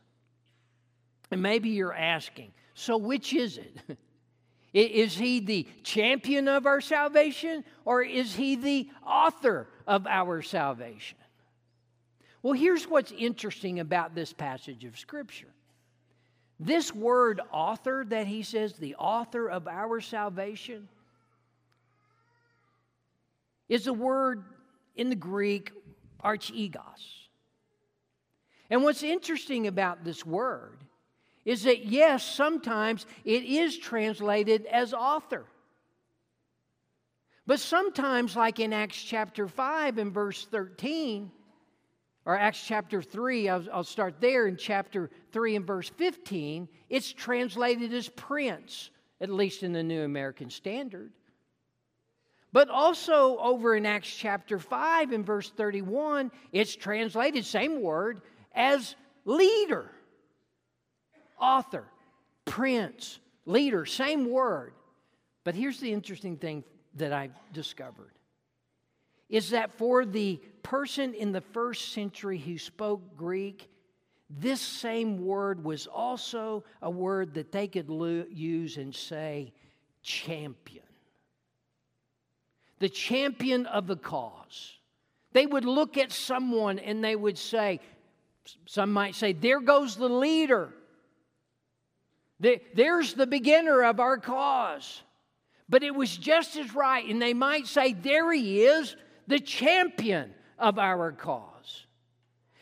and 1.32 1.42
maybe 1.42 1.70
you're 1.70 1.92
asking, 1.92 2.52
so 2.74 2.96
which 2.96 3.32
is 3.34 3.58
it? 3.58 3.98
Is 4.72 5.16
he 5.16 5.38
the 5.38 5.68
champion 5.84 6.48
of 6.48 6.66
our 6.66 6.80
salvation 6.80 7.64
or 7.84 8.02
is 8.02 8.34
he 8.34 8.56
the 8.56 8.90
author 9.06 9.68
of 9.86 10.04
our 10.08 10.42
salvation? 10.42 11.16
Well, 12.44 12.52
here's 12.52 12.84
what's 12.84 13.10
interesting 13.10 13.80
about 13.80 14.14
this 14.14 14.34
passage 14.34 14.84
of 14.84 14.98
Scripture. 14.98 15.48
This 16.60 16.94
word 16.94 17.40
author 17.50 18.04
that 18.10 18.26
he 18.26 18.42
says, 18.42 18.74
the 18.74 18.96
author 18.96 19.48
of 19.48 19.66
our 19.66 20.02
salvation, 20.02 20.86
is 23.66 23.86
a 23.86 23.94
word 23.94 24.44
in 24.94 25.08
the 25.08 25.16
Greek, 25.16 25.72
archegos. 26.22 27.28
And 28.68 28.82
what's 28.82 29.02
interesting 29.02 29.66
about 29.66 30.04
this 30.04 30.26
word 30.26 30.84
is 31.46 31.62
that, 31.62 31.86
yes, 31.86 32.22
sometimes 32.22 33.06
it 33.24 33.44
is 33.44 33.78
translated 33.78 34.66
as 34.66 34.92
author. 34.92 35.46
But 37.46 37.60
sometimes, 37.60 38.36
like 38.36 38.60
in 38.60 38.74
Acts 38.74 39.02
chapter 39.02 39.48
5 39.48 39.96
and 39.96 40.12
verse 40.12 40.44
13, 40.50 41.30
or 42.26 42.36
Acts 42.36 42.62
chapter 42.66 43.02
3, 43.02 43.48
I'll, 43.48 43.64
I'll, 43.72 43.84
start 43.84 44.20
there 44.20 44.46
in 44.46 44.56
chapter 44.56 45.10
3 45.32 45.56
and 45.56 45.66
verse 45.66 45.90
15, 45.90 46.68
it's 46.88 47.12
translated 47.12 47.92
as 47.92 48.08
prince, 48.08 48.90
at 49.20 49.30
least 49.30 49.62
in 49.62 49.72
the 49.72 49.82
New 49.82 50.02
American 50.02 50.48
Standard. 50.48 51.12
But 52.52 52.70
also 52.70 53.36
over 53.38 53.74
in 53.74 53.84
Acts 53.84 54.14
chapter 54.14 54.58
5 54.58 55.12
and 55.12 55.26
verse 55.26 55.50
31, 55.50 56.30
it's 56.52 56.74
translated, 56.74 57.44
same 57.44 57.82
word, 57.82 58.22
as 58.54 58.94
leader, 59.24 59.90
author, 61.38 61.84
prince, 62.44 63.18
leader, 63.44 63.84
same 63.84 64.30
word. 64.30 64.72
But 65.42 65.54
here's 65.54 65.80
the 65.80 65.92
interesting 65.92 66.36
thing 66.36 66.64
that 66.94 67.12
I've 67.12 67.34
discovered 67.52 68.12
is 69.28 69.50
that 69.50 69.72
for 69.72 70.04
the 70.04 70.40
person 70.64 71.14
in 71.14 71.30
the 71.30 71.40
first 71.40 71.92
century 71.92 72.38
who 72.38 72.58
spoke 72.58 73.16
Greek, 73.16 73.70
this 74.28 74.60
same 74.60 75.24
word 75.24 75.62
was 75.62 75.86
also 75.86 76.64
a 76.82 76.90
word 76.90 77.34
that 77.34 77.52
they 77.52 77.68
could 77.68 77.88
lo- 77.88 78.24
use 78.28 78.78
and 78.78 78.92
say, 78.92 79.52
champion. 80.02 80.82
The 82.80 82.88
champion 82.88 83.66
of 83.66 83.86
the 83.86 83.96
cause. 83.96 84.72
They 85.32 85.46
would 85.46 85.64
look 85.64 85.96
at 85.96 86.10
someone 86.10 86.78
and 86.80 87.04
they 87.04 87.14
would 87.14 87.38
say, 87.38 87.80
some 88.66 88.92
might 88.92 89.14
say, 89.14 89.32
there 89.32 89.60
goes 89.60 89.94
the 89.96 90.08
leader. 90.08 90.70
There's 92.40 93.14
the 93.14 93.26
beginner 93.26 93.84
of 93.84 94.00
our 94.00 94.18
cause. 94.18 95.02
But 95.68 95.82
it 95.82 95.94
was 95.94 96.14
just 96.16 96.56
as 96.56 96.74
right, 96.74 97.08
and 97.08 97.22
they 97.22 97.32
might 97.32 97.66
say, 97.66 97.92
there 97.92 98.30
he 98.32 98.64
is 98.64 98.96
the 99.26 99.40
champion 99.40 100.34
of 100.58 100.78
our 100.78 101.12
cause. 101.12 101.86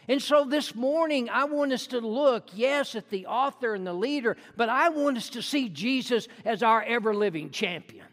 And 0.09 0.21
so 0.21 0.45
this 0.45 0.75
morning, 0.75 1.29
I 1.31 1.45
want 1.45 1.73
us 1.73 1.87
to 1.89 2.01
look, 2.01 2.49
yes, 2.55 2.95
at 2.95 3.09
the 3.09 3.27
author 3.27 3.75
and 3.75 3.87
the 3.87 3.93
leader, 3.93 4.37
but 4.57 4.69
I 4.69 4.89
want 4.89 5.17
us 5.17 5.31
to 5.31 5.43
see 5.43 5.69
Jesus 5.69 6.27
as 6.45 6.63
our 6.63 6.83
ever 6.83 7.15
living 7.15 7.51
champion. 7.51 8.07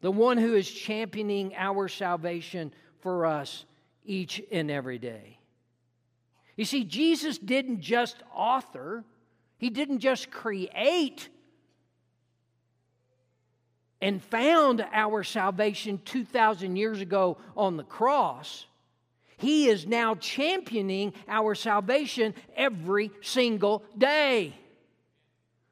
The 0.00 0.10
one 0.10 0.38
who 0.38 0.54
is 0.54 0.70
championing 0.70 1.54
our 1.56 1.88
salvation 1.88 2.72
for 3.00 3.26
us 3.26 3.64
each 4.04 4.40
and 4.50 4.70
every 4.70 4.98
day. 4.98 5.38
You 6.56 6.64
see, 6.64 6.84
Jesus 6.84 7.36
didn't 7.36 7.80
just 7.80 8.16
author, 8.34 9.04
He 9.58 9.70
didn't 9.70 9.98
just 9.98 10.30
create 10.30 11.28
and 14.00 14.22
found 14.22 14.84
our 14.92 15.24
salvation 15.24 16.00
2,000 16.04 16.76
years 16.76 17.00
ago 17.00 17.36
on 17.56 17.76
the 17.76 17.84
cross, 17.84 18.66
He 19.36 19.68
is 19.68 19.86
now 19.86 20.14
championing 20.14 21.12
our 21.26 21.54
salvation 21.54 22.34
every 22.56 23.10
single 23.20 23.82
day. 23.96 24.54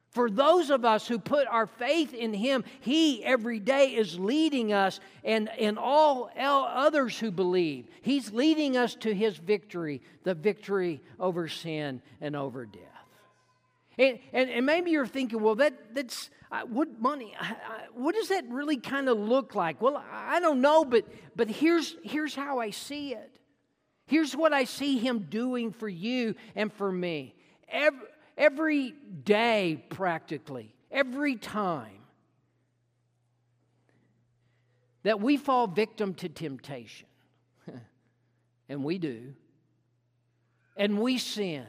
For 0.09 0.31
those 0.31 0.71
of 0.71 0.83
us 0.83 1.07
who 1.07 1.19
put 1.19 1.45
our 1.47 1.67
faith 1.67 2.13
in 2.13 2.33
Him, 2.33 2.63
He 2.79 3.23
every 3.23 3.59
day 3.59 3.93
is 3.93 4.17
leading 4.17 4.73
us, 4.73 4.99
and, 5.23 5.47
and 5.59 5.77
all 5.77 6.31
others 6.35 7.19
who 7.19 7.29
believe, 7.29 7.85
He's 8.01 8.33
leading 8.33 8.77
us 8.77 8.95
to 8.95 9.13
His 9.13 9.37
victory, 9.37 10.01
the 10.23 10.33
victory 10.33 11.01
over 11.19 11.47
sin 11.47 12.01
and 12.19 12.35
over 12.35 12.65
death. 12.65 12.96
And, 13.97 14.19
and, 14.31 14.49
and 14.49 14.65
maybe 14.65 14.91
you're 14.91 15.07
thinking, 15.07 15.41
well, 15.41 15.55
that, 15.55 15.95
that's 15.95 16.29
what 16.69 16.99
money, 16.99 17.35
what 17.93 18.15
does 18.15 18.29
that 18.29 18.45
really 18.49 18.77
kind 18.77 19.09
of 19.09 19.17
look 19.17 19.55
like? 19.55 19.81
Well, 19.81 20.03
I 20.11 20.39
don't 20.39 20.61
know, 20.61 20.85
but, 20.85 21.05
but 21.35 21.49
here's, 21.49 21.95
here's 22.03 22.35
how 22.35 22.59
I 22.59 22.69
see 22.69 23.13
it. 23.13 23.39
Here's 24.05 24.35
what 24.35 24.53
I 24.53 24.63
see 24.63 24.97
him 24.97 25.27
doing 25.29 25.71
for 25.71 25.89
you 25.89 26.35
and 26.55 26.71
for 26.71 26.91
me. 26.91 27.35
Every, 27.67 28.07
every 28.37 28.91
day, 29.23 29.83
practically, 29.89 30.73
every 30.89 31.35
time 31.35 31.91
that 35.03 35.19
we 35.19 35.35
fall 35.35 35.67
victim 35.67 36.13
to 36.15 36.29
temptation, 36.29 37.07
and 38.69 38.83
we 38.83 38.97
do, 38.97 39.33
and 40.77 40.99
we 40.99 41.17
sin, 41.17 41.65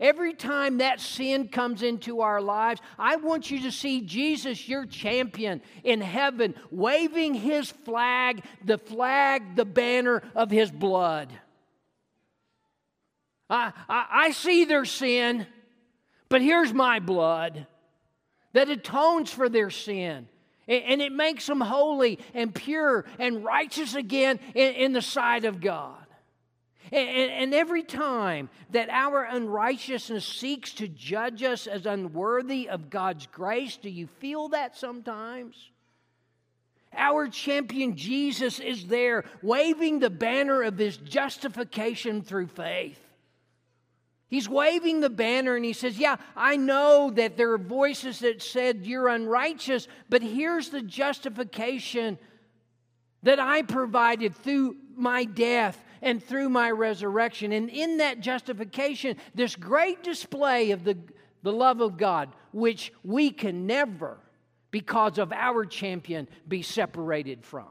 Every 0.00 0.32
time 0.32 0.78
that 0.78 0.98
sin 0.98 1.48
comes 1.48 1.82
into 1.82 2.22
our 2.22 2.40
lives, 2.40 2.80
I 2.98 3.16
want 3.16 3.50
you 3.50 3.60
to 3.62 3.70
see 3.72 4.00
Jesus, 4.00 4.66
your 4.66 4.86
champion 4.86 5.60
in 5.84 6.00
heaven, 6.00 6.54
waving 6.70 7.34
his 7.34 7.70
flag, 7.70 8.42
the 8.64 8.78
flag, 8.78 9.56
the 9.56 9.66
banner 9.66 10.22
of 10.34 10.50
his 10.50 10.70
blood. 10.70 11.30
I, 13.50 13.72
I, 13.88 14.06
I 14.10 14.30
see 14.30 14.64
their 14.64 14.86
sin, 14.86 15.46
but 16.30 16.40
here's 16.40 16.72
my 16.72 16.98
blood 16.98 17.66
that 18.52 18.70
atones 18.70 19.30
for 19.30 19.48
their 19.48 19.70
sin 19.70 20.28
and 20.70 21.02
it 21.02 21.12
makes 21.12 21.46
them 21.46 21.60
holy 21.60 22.20
and 22.32 22.54
pure 22.54 23.04
and 23.18 23.44
righteous 23.44 23.94
again 23.94 24.38
in, 24.54 24.92
the 24.92 25.02
sight 25.02 25.44
of 25.44 25.60
God. 25.60 25.99
And, 26.92 27.30
and, 27.30 27.54
every 27.54 27.84
time 27.84 28.48
that 28.70 28.88
our 28.90 29.22
unrighteousness 29.22 30.24
seeks 30.24 30.72
to 30.74 30.88
judge 30.88 31.42
us 31.44 31.68
as 31.68 31.86
unworthy 31.86 32.68
of 32.68 32.90
God's 32.90 33.26
grace, 33.26 33.76
do 33.76 33.88
you 33.88 34.08
feel 34.18 34.48
that 34.48 34.76
sometimes? 34.76 35.70
Our 36.92 37.28
champion 37.28 37.96
Jesus 37.96 38.58
is 38.58 38.86
there 38.86 39.24
waving 39.42 40.00
the 40.00 40.10
banner 40.10 40.62
of 40.62 40.78
his 40.78 40.96
justification 40.96 42.22
through 42.22 42.48
faith. 42.48 42.98
He's 44.26 44.48
waving 44.48 45.00
the 45.00 45.10
banner 45.10 45.56
and 45.56 45.64
he 45.64 45.72
says, 45.72 45.98
Yeah, 45.98 46.16
I 46.36 46.56
know 46.56 47.10
that 47.10 47.36
there 47.36 47.52
are 47.52 47.58
voices 47.58 48.20
that 48.20 48.42
said 48.42 48.86
you're 48.86 49.08
unrighteous, 49.08 49.86
but 50.08 50.22
here's 50.22 50.70
the 50.70 50.82
justification 50.82 52.18
that 53.22 53.38
I 53.38 53.62
provided 53.62 54.34
through 54.34 54.76
my 54.96 55.24
death 55.24 55.82
and 56.02 56.22
through 56.22 56.48
my 56.48 56.70
resurrection. 56.70 57.52
And 57.52 57.68
in 57.68 57.98
that 57.98 58.20
justification, 58.20 59.16
this 59.34 59.56
great 59.56 60.02
display 60.02 60.70
of 60.70 60.84
the, 60.84 60.96
the 61.42 61.52
love 61.52 61.80
of 61.80 61.96
God, 61.96 62.30
which 62.52 62.92
we 63.04 63.30
can 63.30 63.66
never, 63.66 64.18
because 64.70 65.18
of 65.18 65.32
our 65.32 65.64
champion, 65.64 66.28
be 66.46 66.62
separated 66.62 67.44
from. 67.44 67.68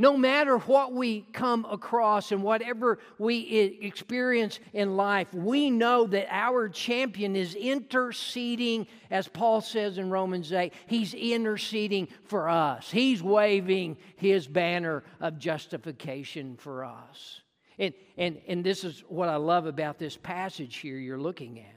No 0.00 0.16
matter 0.16 0.58
what 0.58 0.92
we 0.92 1.22
come 1.32 1.66
across 1.68 2.30
and 2.30 2.40
whatever 2.40 3.00
we 3.18 3.78
experience 3.82 4.60
in 4.72 4.96
life, 4.96 5.26
we 5.34 5.70
know 5.70 6.06
that 6.06 6.28
our 6.30 6.68
champion 6.68 7.34
is 7.34 7.56
interceding, 7.56 8.86
as 9.10 9.26
Paul 9.26 9.60
says 9.60 9.98
in 9.98 10.08
Romans 10.08 10.52
8, 10.52 10.72
he's 10.86 11.14
interceding 11.14 12.06
for 12.22 12.48
us. 12.48 12.88
He's 12.92 13.24
waving 13.24 13.96
his 14.16 14.46
banner 14.46 15.02
of 15.18 15.36
justification 15.36 16.56
for 16.56 16.84
us. 16.84 17.40
And, 17.76 17.92
and, 18.16 18.40
and 18.46 18.62
this 18.62 18.84
is 18.84 19.02
what 19.08 19.28
I 19.28 19.34
love 19.34 19.66
about 19.66 19.98
this 19.98 20.16
passage 20.16 20.76
here 20.76 20.96
you're 20.96 21.20
looking 21.20 21.58
at. 21.58 21.74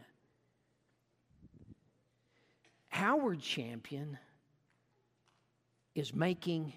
Our 2.93 3.35
champion 3.35 4.19
is 5.95 6.13
making 6.13 6.73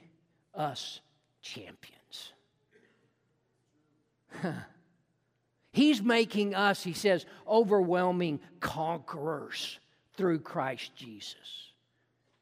us 0.55 1.01
champions. 1.45 2.33
He's 5.73 6.03
making 6.03 6.55
us, 6.55 6.83
he 6.83 6.95
says, 6.95 7.27
overwhelming 7.47 8.41
conquerors 8.61 9.79
through 10.17 10.41
Christ 10.41 10.97
Jesus. 10.97 11.73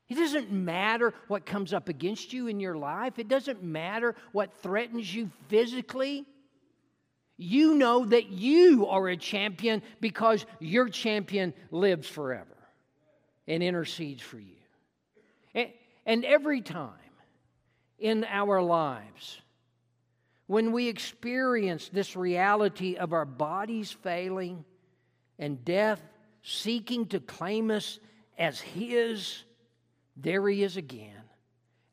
It 0.08 0.14
doesn't 0.14 0.52
matter 0.52 1.14
what 1.28 1.46
comes 1.46 1.72
up 1.72 1.88
against 1.88 2.32
you 2.32 2.46
in 2.46 2.60
your 2.60 2.76
life, 2.76 3.18
it 3.18 3.28
doesn't 3.28 3.62
matter 3.62 4.14
what 4.32 4.52
threatens 4.62 5.12
you 5.14 5.30
physically. 5.48 6.24
You 7.38 7.74
know 7.74 8.04
that 8.04 8.28
you 8.28 8.86
are 8.86 9.08
a 9.08 9.16
champion 9.16 9.82
because 10.00 10.46
your 10.60 10.88
champion 10.88 11.54
lives 11.70 12.06
forever 12.06 12.46
and 13.48 13.62
intercedes 13.62 14.22
for 14.22 14.38
you. 14.38 14.54
And, 15.54 15.70
and 16.06 16.24
every 16.24 16.60
time 16.60 17.01
in 18.02 18.24
our 18.24 18.60
lives. 18.60 19.40
When 20.48 20.72
we 20.72 20.88
experience 20.88 21.88
this 21.88 22.16
reality 22.16 22.96
of 22.96 23.12
our 23.12 23.24
bodies 23.24 23.92
failing 23.92 24.64
and 25.38 25.64
death 25.64 26.02
seeking 26.42 27.06
to 27.06 27.20
claim 27.20 27.70
us 27.70 28.00
as 28.36 28.60
His, 28.60 29.44
there 30.16 30.46
He 30.48 30.64
is 30.64 30.76
again. 30.76 31.22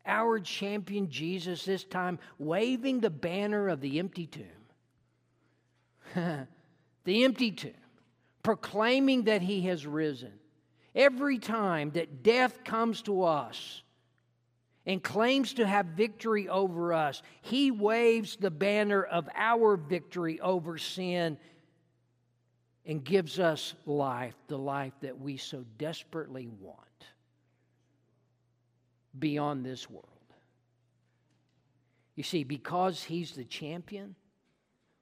Our 0.05 0.39
champion 0.39 1.09
Jesus, 1.09 1.63
this 1.63 1.83
time 1.83 2.17
waving 2.39 2.99
the 2.99 3.11
banner 3.11 3.69
of 3.69 3.79
the 3.79 3.99
empty 3.99 4.25
tomb. 4.25 4.45
the 7.03 7.23
empty 7.23 7.51
tomb, 7.51 7.71
proclaiming 8.41 9.25
that 9.25 9.43
He 9.43 9.61
has 9.67 9.85
risen. 9.85 10.33
Every 10.95 11.37
time 11.37 11.91
that 11.91 12.23
death 12.23 12.63
comes 12.63 13.03
to 13.03 13.23
us, 13.23 13.83
and 14.85 15.03
claims 15.03 15.53
to 15.53 15.67
have 15.67 15.85
victory 15.87 16.47
over 16.49 16.93
us, 16.93 17.21
he 17.41 17.71
waves 17.71 18.37
the 18.37 18.51
banner 18.51 19.03
of 19.03 19.29
our 19.35 19.77
victory 19.77 20.39
over 20.39 20.77
sin 20.77 21.37
and 22.85 23.03
gives 23.03 23.39
us 23.39 23.75
life, 23.85 24.35
the 24.47 24.57
life 24.57 24.93
that 25.01 25.19
we 25.19 25.37
so 25.37 25.63
desperately 25.77 26.47
want 26.59 26.79
beyond 29.17 29.65
this 29.65 29.89
world. 29.89 30.05
You 32.15 32.23
see, 32.23 32.43
because 32.43 33.03
he's 33.03 33.31
the 33.31 33.45
champion, 33.45 34.15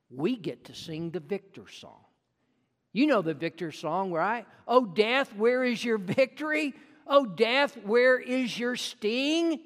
we 0.09 0.35
get 0.35 0.65
to 0.65 0.75
sing 0.75 1.11
the 1.11 1.19
victor 1.19 1.65
song. 1.67 2.03
You 2.93 3.07
know 3.07 3.21
the 3.21 3.33
victor 3.33 3.71
song, 3.71 4.11
right? 4.11 4.45
Oh, 4.67 4.85
death, 4.85 5.33
where 5.35 5.63
is 5.63 5.83
your 5.83 5.97
victory? 5.97 6.73
Oh, 7.05 7.25
death, 7.25 7.77
where 7.85 8.19
is 8.19 8.57
your 8.57 8.75
sting? 8.75 9.61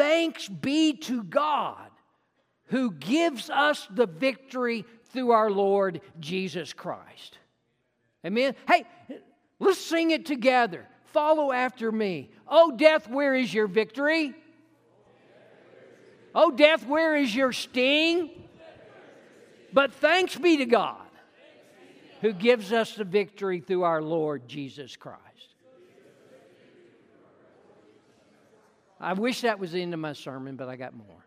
Thanks 0.00 0.48
be 0.48 0.94
to 0.94 1.22
God 1.22 1.90
who 2.68 2.90
gives 2.90 3.50
us 3.50 3.86
the 3.90 4.06
victory 4.06 4.86
through 5.12 5.32
our 5.32 5.50
Lord 5.50 6.00
Jesus 6.18 6.72
Christ. 6.72 7.36
Amen. 8.24 8.54
Hey, 8.66 8.84
let's 9.58 9.78
sing 9.78 10.10
it 10.10 10.24
together. 10.24 10.86
Follow 11.12 11.52
after 11.52 11.92
me. 11.92 12.30
Oh, 12.48 12.74
death, 12.74 13.10
where 13.10 13.34
is 13.34 13.52
your 13.52 13.66
victory? 13.66 14.34
Oh, 16.34 16.50
death, 16.50 16.86
where 16.86 17.14
is 17.14 17.36
your 17.36 17.52
sting? 17.52 18.30
But 19.70 19.92
thanks 19.92 20.34
be 20.34 20.56
to 20.56 20.64
God 20.64 20.96
who 22.22 22.32
gives 22.32 22.72
us 22.72 22.94
the 22.94 23.04
victory 23.04 23.60
through 23.60 23.82
our 23.82 24.00
Lord 24.00 24.48
Jesus 24.48 24.96
Christ. 24.96 25.29
I 29.00 29.14
wish 29.14 29.40
that 29.40 29.58
was 29.58 29.72
the 29.72 29.80
end 29.80 29.94
of 29.94 30.00
my 30.00 30.12
sermon, 30.12 30.56
but 30.56 30.68
I 30.68 30.76
got 30.76 30.94
more. 30.94 31.24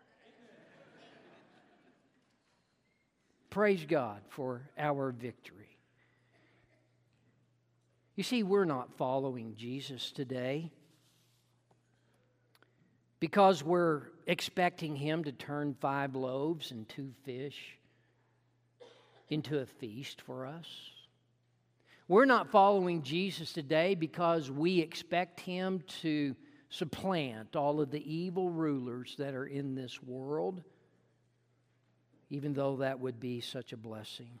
Praise 3.50 3.84
God 3.84 4.20
for 4.28 4.62
our 4.78 5.10
victory. 5.10 5.76
You 8.14 8.22
see, 8.22 8.44
we're 8.44 8.64
not 8.64 8.96
following 8.96 9.56
Jesus 9.56 10.12
today 10.12 10.70
because 13.18 13.64
we're 13.64 14.02
expecting 14.26 14.94
Him 14.94 15.24
to 15.24 15.32
turn 15.32 15.74
five 15.80 16.14
loaves 16.14 16.70
and 16.70 16.88
two 16.88 17.10
fish 17.24 17.76
into 19.28 19.58
a 19.58 19.66
feast 19.66 20.20
for 20.22 20.46
us. 20.46 20.66
We're 22.06 22.24
not 22.24 22.50
following 22.50 23.02
Jesus 23.02 23.52
today 23.52 23.94
because 23.96 24.50
we 24.50 24.78
expect 24.80 25.40
Him 25.40 25.82
to 26.02 26.36
supplant 26.74 27.54
all 27.54 27.80
of 27.80 27.90
the 27.90 28.12
evil 28.12 28.50
rulers 28.50 29.14
that 29.16 29.34
are 29.34 29.46
in 29.46 29.76
this 29.76 30.02
world, 30.02 30.60
even 32.30 32.52
though 32.52 32.76
that 32.76 32.98
would 32.98 33.20
be 33.20 33.40
such 33.40 33.72
a 33.72 33.76
blessing. 33.76 34.40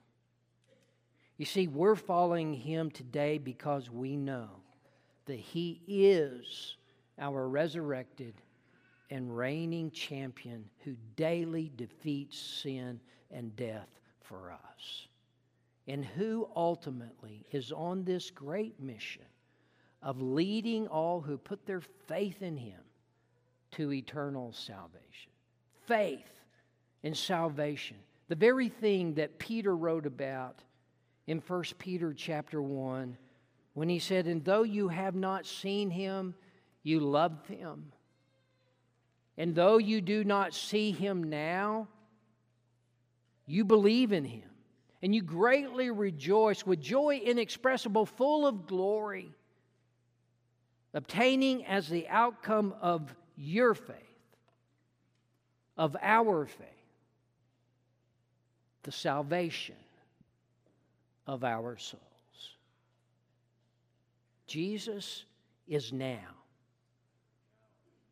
You 1.36 1.44
see, 1.44 1.68
we're 1.68 1.94
following 1.94 2.52
him 2.52 2.90
today 2.90 3.38
because 3.38 3.88
we 3.88 4.16
know 4.16 4.48
that 5.26 5.38
he 5.38 5.80
is 5.86 6.76
our 7.20 7.48
resurrected 7.48 8.34
and 9.10 9.36
reigning 9.36 9.92
champion 9.92 10.64
who 10.84 10.96
daily 11.14 11.70
defeats 11.76 12.36
sin 12.36 12.98
and 13.30 13.54
death 13.54 13.88
for 14.22 14.50
us, 14.50 15.06
and 15.86 16.04
who 16.04 16.48
ultimately 16.56 17.44
is 17.52 17.70
on 17.70 18.02
this 18.02 18.30
great 18.30 18.80
mission 18.80 19.22
of 20.04 20.20
leading 20.20 20.86
all 20.86 21.22
who 21.22 21.38
put 21.38 21.66
their 21.66 21.80
faith 22.06 22.42
in 22.42 22.58
him 22.58 22.80
to 23.72 23.90
eternal 23.90 24.52
salvation. 24.52 25.32
Faith 25.86 26.20
in 27.02 27.14
salvation. 27.14 27.96
The 28.28 28.34
very 28.34 28.68
thing 28.68 29.14
that 29.14 29.38
Peter 29.38 29.74
wrote 29.74 30.06
about 30.06 30.60
in 31.26 31.38
1 31.38 31.64
Peter 31.78 32.12
chapter 32.12 32.60
1 32.60 33.16
when 33.72 33.88
he 33.88 33.98
said, 33.98 34.26
And 34.26 34.44
though 34.44 34.62
you 34.62 34.88
have 34.88 35.14
not 35.14 35.46
seen 35.46 35.90
him, 35.90 36.34
you 36.82 37.00
love 37.00 37.46
him. 37.48 37.90
And 39.38 39.54
though 39.54 39.78
you 39.78 40.02
do 40.02 40.22
not 40.22 40.54
see 40.54 40.92
him 40.92 41.24
now, 41.24 41.88
you 43.46 43.64
believe 43.64 44.12
in 44.12 44.24
him. 44.24 44.48
And 45.02 45.14
you 45.14 45.22
greatly 45.22 45.90
rejoice 45.90 46.64
with 46.64 46.80
joy 46.80 47.20
inexpressible, 47.24 48.06
full 48.06 48.46
of 48.46 48.66
glory 48.66 49.34
obtaining 50.94 51.66
as 51.66 51.88
the 51.88 52.08
outcome 52.08 52.74
of 52.80 53.14
your 53.36 53.74
faith, 53.74 53.96
of 55.76 55.96
our 56.00 56.46
faith, 56.46 56.68
the 58.84 58.92
salvation 58.92 59.74
of 61.26 61.42
our 61.42 61.76
souls. 61.76 62.00
Jesus 64.46 65.24
is 65.66 65.92
now 65.92 66.34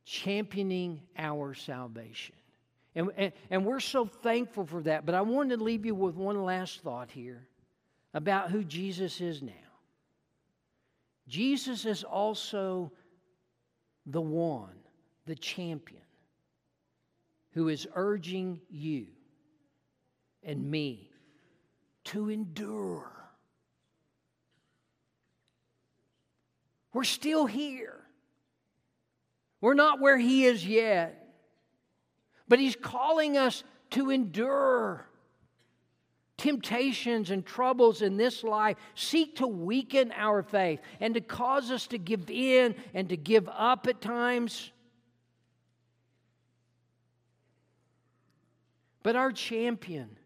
championing 0.04 1.00
our 1.16 1.54
salvation. 1.54 2.34
And, 2.94 3.10
and, 3.16 3.32
and, 3.50 3.64
we're 3.64 3.80
so 3.80 4.04
thankful 4.04 4.66
for 4.66 4.82
that. 4.82 5.06
But 5.06 5.14
I 5.14 5.22
wanted 5.22 5.58
to 5.58 5.64
leave 5.64 5.86
you 5.86 5.94
with 5.94 6.14
one 6.14 6.44
last 6.44 6.82
thought 6.82 7.10
here 7.10 7.46
about 8.12 8.50
who 8.50 8.64
Jesus 8.64 9.20
is 9.22 9.40
now. 9.40 9.52
Jesus 11.32 11.86
is 11.86 12.04
also 12.04 12.92
the 14.04 14.20
one, 14.20 14.76
the 15.24 15.34
champion, 15.34 16.02
who 17.52 17.70
is 17.70 17.88
urging 17.94 18.60
you 18.68 19.06
and 20.42 20.70
me 20.70 21.08
to 22.04 22.28
endure. 22.28 23.10
We're 26.92 27.04
still 27.04 27.46
here. 27.46 28.02
We're 29.62 29.72
not 29.72 30.02
where 30.02 30.18
He 30.18 30.44
is 30.44 30.66
yet. 30.66 31.34
But 32.46 32.58
He's 32.58 32.76
calling 32.76 33.38
us 33.38 33.64
to 33.92 34.10
endure 34.10 35.08
temptations 36.36 37.30
and 37.30 37.44
troubles 37.44 38.02
in 38.02 38.16
this 38.16 38.42
life 38.42 38.76
seek 38.94 39.36
to 39.36 39.46
weaken 39.46 40.12
our 40.16 40.42
faith 40.42 40.80
and 41.00 41.14
to 41.14 41.20
cause 41.20 41.70
us 41.70 41.86
to 41.88 41.98
give 41.98 42.30
in 42.30 42.74
and 42.94 43.08
to 43.10 43.16
give 43.16 43.48
up 43.48 43.86
at 43.86 44.00
times. 44.00 44.72
But 49.02 49.16
our 49.16 49.32
champion, 49.32 50.16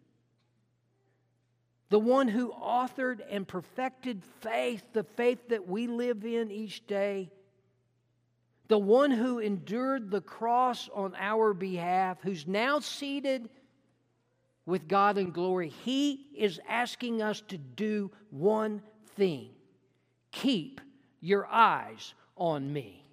the 1.89 1.99
one 1.99 2.29
who 2.29 2.53
authored 2.53 3.21
and 3.31 3.47
perfected 3.47 4.23
faith, 4.41 4.83
the 4.93 5.05
faith 5.05 5.49
that 5.49 5.67
we 5.69 5.87
live 5.87 6.25
in 6.25 6.51
each 6.51 6.87
day, 6.87 7.31
the 8.69 8.79
one 8.79 9.11
who 9.11 9.39
endured 9.39 10.11
the 10.11 10.21
cross 10.21 10.89
on 10.93 11.15
our 11.17 11.55
behalf, 11.55 12.19
who's 12.23 12.47
now 12.47 12.81
seated 12.81 13.49
with 14.67 14.89
God 14.89 15.17
in 15.17 15.31
glory, 15.31 15.69
He 15.69 16.27
is 16.37 16.61
asking 16.69 17.23
us 17.23 17.41
to 17.49 17.57
do 17.57 18.11
one 18.31 18.83
thing 19.17 19.51
keep 20.33 20.83
your 21.21 21.47
eyes 21.47 22.13
on 22.37 22.71
me. 22.71 23.07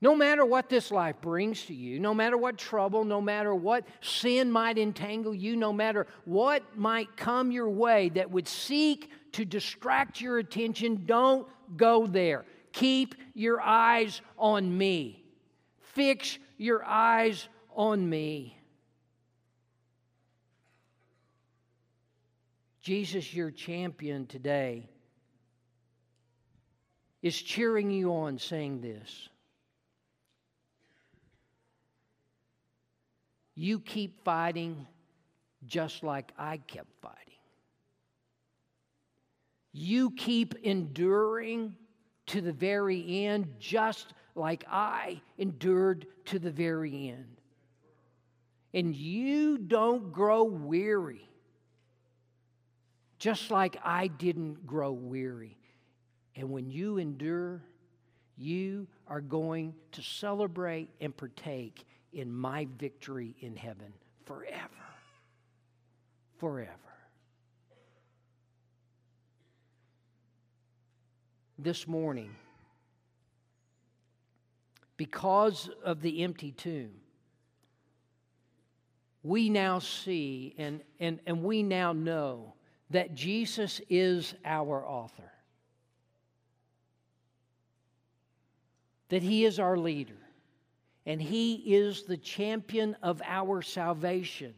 No 0.00 0.16
matter 0.16 0.44
what 0.44 0.68
this 0.68 0.90
life 0.90 1.20
brings 1.20 1.66
to 1.66 1.74
you, 1.74 2.00
no 2.00 2.12
matter 2.12 2.36
what 2.36 2.56
trouble, 2.56 3.04
no 3.04 3.20
matter 3.20 3.54
what 3.54 3.84
sin 4.00 4.50
might 4.50 4.78
entangle 4.78 5.34
you, 5.34 5.54
no 5.54 5.72
matter 5.72 6.08
what 6.24 6.76
might 6.76 7.16
come 7.16 7.52
your 7.52 7.68
way 7.68 8.08
that 8.10 8.30
would 8.30 8.48
seek 8.48 9.10
to 9.32 9.44
distract 9.44 10.20
your 10.20 10.38
attention, 10.38 11.04
don't 11.06 11.46
go 11.76 12.06
there. 12.06 12.44
Keep 12.72 13.14
your 13.34 13.60
eyes 13.60 14.20
on 14.38 14.76
me. 14.76 15.22
Fix 15.78 16.38
your 16.56 16.82
eyes 16.84 17.48
on 17.76 18.08
me. 18.08 18.56
Jesus, 22.82 23.32
your 23.32 23.52
champion 23.52 24.26
today, 24.26 24.88
is 27.22 27.40
cheering 27.40 27.92
you 27.92 28.12
on, 28.12 28.38
saying 28.38 28.80
this 28.80 29.28
You 33.54 33.78
keep 33.78 34.24
fighting 34.24 34.86
just 35.64 36.02
like 36.02 36.32
I 36.36 36.56
kept 36.56 36.90
fighting. 37.00 37.18
You 39.72 40.10
keep 40.10 40.54
enduring 40.64 41.76
to 42.26 42.40
the 42.40 42.52
very 42.52 43.26
end, 43.26 43.54
just 43.60 44.14
like 44.34 44.64
I 44.68 45.20
endured 45.38 46.06
to 46.26 46.40
the 46.40 46.50
very 46.50 47.10
end. 47.10 47.36
And 48.74 48.96
you 48.96 49.58
don't 49.58 50.12
grow 50.12 50.42
weary 50.42 51.28
just 53.22 53.52
like 53.52 53.76
I 53.84 54.08
didn't 54.08 54.66
grow 54.66 54.90
weary. 54.90 55.56
And 56.34 56.50
when 56.50 56.68
you 56.68 56.98
endure, 56.98 57.62
you 58.36 58.88
are 59.06 59.20
going 59.20 59.74
to 59.92 60.02
celebrate 60.02 60.88
and 61.00 61.16
partake 61.16 61.84
in 62.12 62.32
my 62.32 62.66
victory 62.78 63.36
in 63.38 63.54
heaven 63.54 63.92
forever. 64.24 64.58
Forever. 66.38 66.72
This 71.60 71.86
morning, 71.86 72.34
because 74.96 75.70
of 75.84 76.02
the 76.02 76.24
empty 76.24 76.50
tomb, 76.50 76.90
we 79.22 79.48
now 79.48 79.78
see 79.78 80.56
and, 80.58 80.80
and, 80.98 81.20
and 81.24 81.44
we 81.44 81.62
now 81.62 81.92
know 81.92 82.54
that 82.92 83.14
Jesus 83.14 83.80
is 83.88 84.34
our 84.44 84.86
author, 84.86 85.30
that 89.08 89.22
He 89.22 89.44
is 89.44 89.58
our 89.58 89.76
leader, 89.76 90.18
and 91.04 91.20
He 91.20 91.54
is 91.74 92.04
the 92.04 92.16
champion 92.16 92.96
of 93.02 93.20
our 93.24 93.62
salvation. 93.62 94.54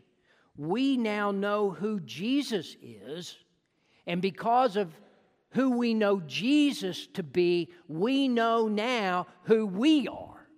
We 0.57 0.97
now 0.97 1.31
know 1.31 1.71
who 1.71 2.01
Jesus 2.01 2.77
is, 2.83 3.37
and 4.07 4.21
because 4.21 4.77
of 4.77 4.93
who 5.51 5.79
we 5.79 5.95
know 5.95 6.21
Jesus 6.21 7.07
to 7.15 7.23
be, 7.23 7.71
we 7.89 8.29
know 8.29 8.69
now 8.69 9.29
who 9.45 9.67
we 9.67 10.09
are. 10.09 10.49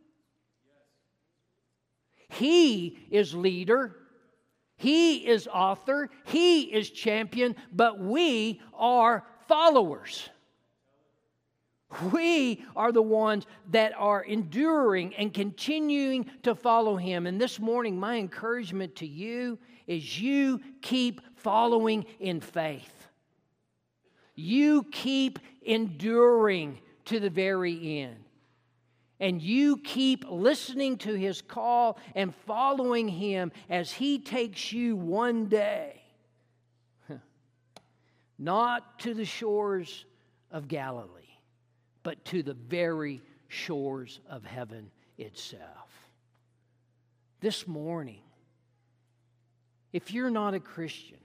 He 2.29 2.99
is 3.11 3.35
leader, 3.35 3.97
he 4.77 5.27
is 5.27 5.49
author, 5.49 6.11
He 6.25 6.63
is 6.63 6.91
champion, 6.91 7.57
but 7.73 7.99
we 7.99 8.61
are 8.75 9.25
followers. 9.49 10.29
We 12.13 12.65
are 12.75 12.93
the 12.93 13.03
ones 13.03 13.47
that 13.71 13.95
are 13.97 14.23
enduring 14.23 15.15
and 15.15 15.33
continuing 15.33 16.27
to 16.43 16.55
follow 16.55 16.97
Him. 16.97 17.27
And 17.27 17.41
this 17.41 17.59
morning, 17.59 17.99
my 17.99 18.17
encouragement 18.17 18.97
to 18.97 19.07
you 19.07 19.59
is 19.87 20.21
you 20.21 20.61
keep 20.83 21.23
following 21.37 22.05
in 22.21 22.41
faith. 22.41 23.07
You 24.35 24.85
keep 24.93 25.39
enduring 25.63 26.81
to 27.07 27.19
the 27.19 27.31
very 27.31 28.01
end 28.01 28.26
and 29.19 29.41
you 29.41 29.79
keep 29.79 30.25
listening 30.29 30.99
to 30.99 31.15
his 31.15 31.41
call 31.41 31.99
and 32.15 32.35
following 32.47 33.09
him 33.09 33.53
as 33.71 33.91
he 33.93 34.19
takes 34.19 34.73
you 34.73 34.97
one 34.97 35.47
day, 35.47 36.03
not 38.39 38.99
to 39.01 39.15
the 39.15 39.25
shores 39.25 40.05
of 40.51 40.69
Galilee, 40.69 41.09
but 42.03 42.25
to 42.27 42.43
the 42.43 42.55
very 42.55 43.23
shores 43.49 44.21
of 44.29 44.45
heaven 44.45 44.91
itself. 45.19 45.63
This 47.41 47.67
morning, 47.67 48.21
if 49.93 50.13
you're 50.13 50.31
not 50.31 50.55
a 50.55 50.61
Christian, 50.61 51.19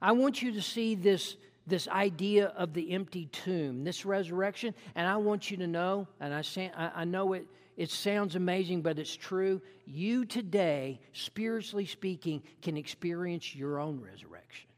I 0.00 0.12
want 0.12 0.42
you 0.42 0.52
to 0.52 0.62
see 0.62 0.94
this 0.94 1.36
this 1.66 1.88
idea 1.88 2.46
of 2.56 2.74
the 2.74 2.92
empty 2.92 3.26
tomb, 3.26 3.84
this 3.84 4.04
resurrection. 4.04 4.74
And 4.94 5.06
I 5.06 5.16
want 5.16 5.50
you 5.50 5.56
to 5.58 5.66
know, 5.66 6.06
and 6.20 6.34
I, 6.34 6.42
say, 6.42 6.70
I 6.76 7.04
know 7.04 7.32
it, 7.32 7.46
it 7.76 7.90
sounds 7.90 8.36
amazing, 8.36 8.82
but 8.82 8.98
it's 8.98 9.14
true. 9.14 9.60
You 9.86 10.24
today, 10.24 11.00
spiritually 11.12 11.86
speaking, 11.86 12.42
can 12.62 12.76
experience 12.76 13.54
your 13.54 13.80
own 13.80 14.00
resurrection. 14.00 14.68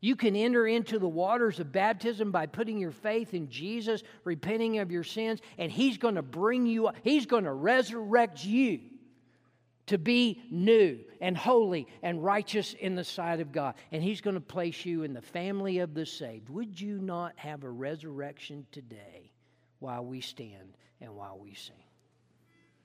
You 0.00 0.16
can 0.16 0.36
enter 0.36 0.66
into 0.66 0.98
the 0.98 1.08
waters 1.08 1.60
of 1.60 1.72
baptism 1.72 2.30
by 2.30 2.44
putting 2.44 2.76
your 2.76 2.90
faith 2.90 3.32
in 3.32 3.48
Jesus, 3.48 4.02
repenting 4.24 4.78
of 4.80 4.90
your 4.90 5.04
sins, 5.04 5.40
and 5.56 5.72
He's 5.72 5.96
going 5.96 6.16
to 6.16 6.22
bring 6.22 6.66
you, 6.66 6.90
He's 7.02 7.24
going 7.24 7.44
to 7.44 7.52
resurrect 7.52 8.44
you 8.44 8.80
to 9.86 9.98
be 9.98 10.42
new 10.50 10.98
and 11.20 11.36
holy 11.36 11.86
and 12.02 12.24
righteous 12.24 12.74
in 12.74 12.94
the 12.94 13.04
sight 13.04 13.40
of 13.40 13.52
God. 13.52 13.74
And 13.92 14.02
He's 14.02 14.20
going 14.20 14.34
to 14.34 14.40
place 14.40 14.84
you 14.84 15.02
in 15.02 15.12
the 15.12 15.22
family 15.22 15.78
of 15.78 15.94
the 15.94 16.06
saved. 16.06 16.48
Would 16.48 16.80
you 16.80 16.98
not 16.98 17.32
have 17.36 17.64
a 17.64 17.70
resurrection 17.70 18.66
today 18.72 19.32
while 19.78 20.04
we 20.04 20.20
stand 20.20 20.76
and 21.00 21.14
while 21.14 21.38
we 21.38 21.54
sing? 21.54 21.74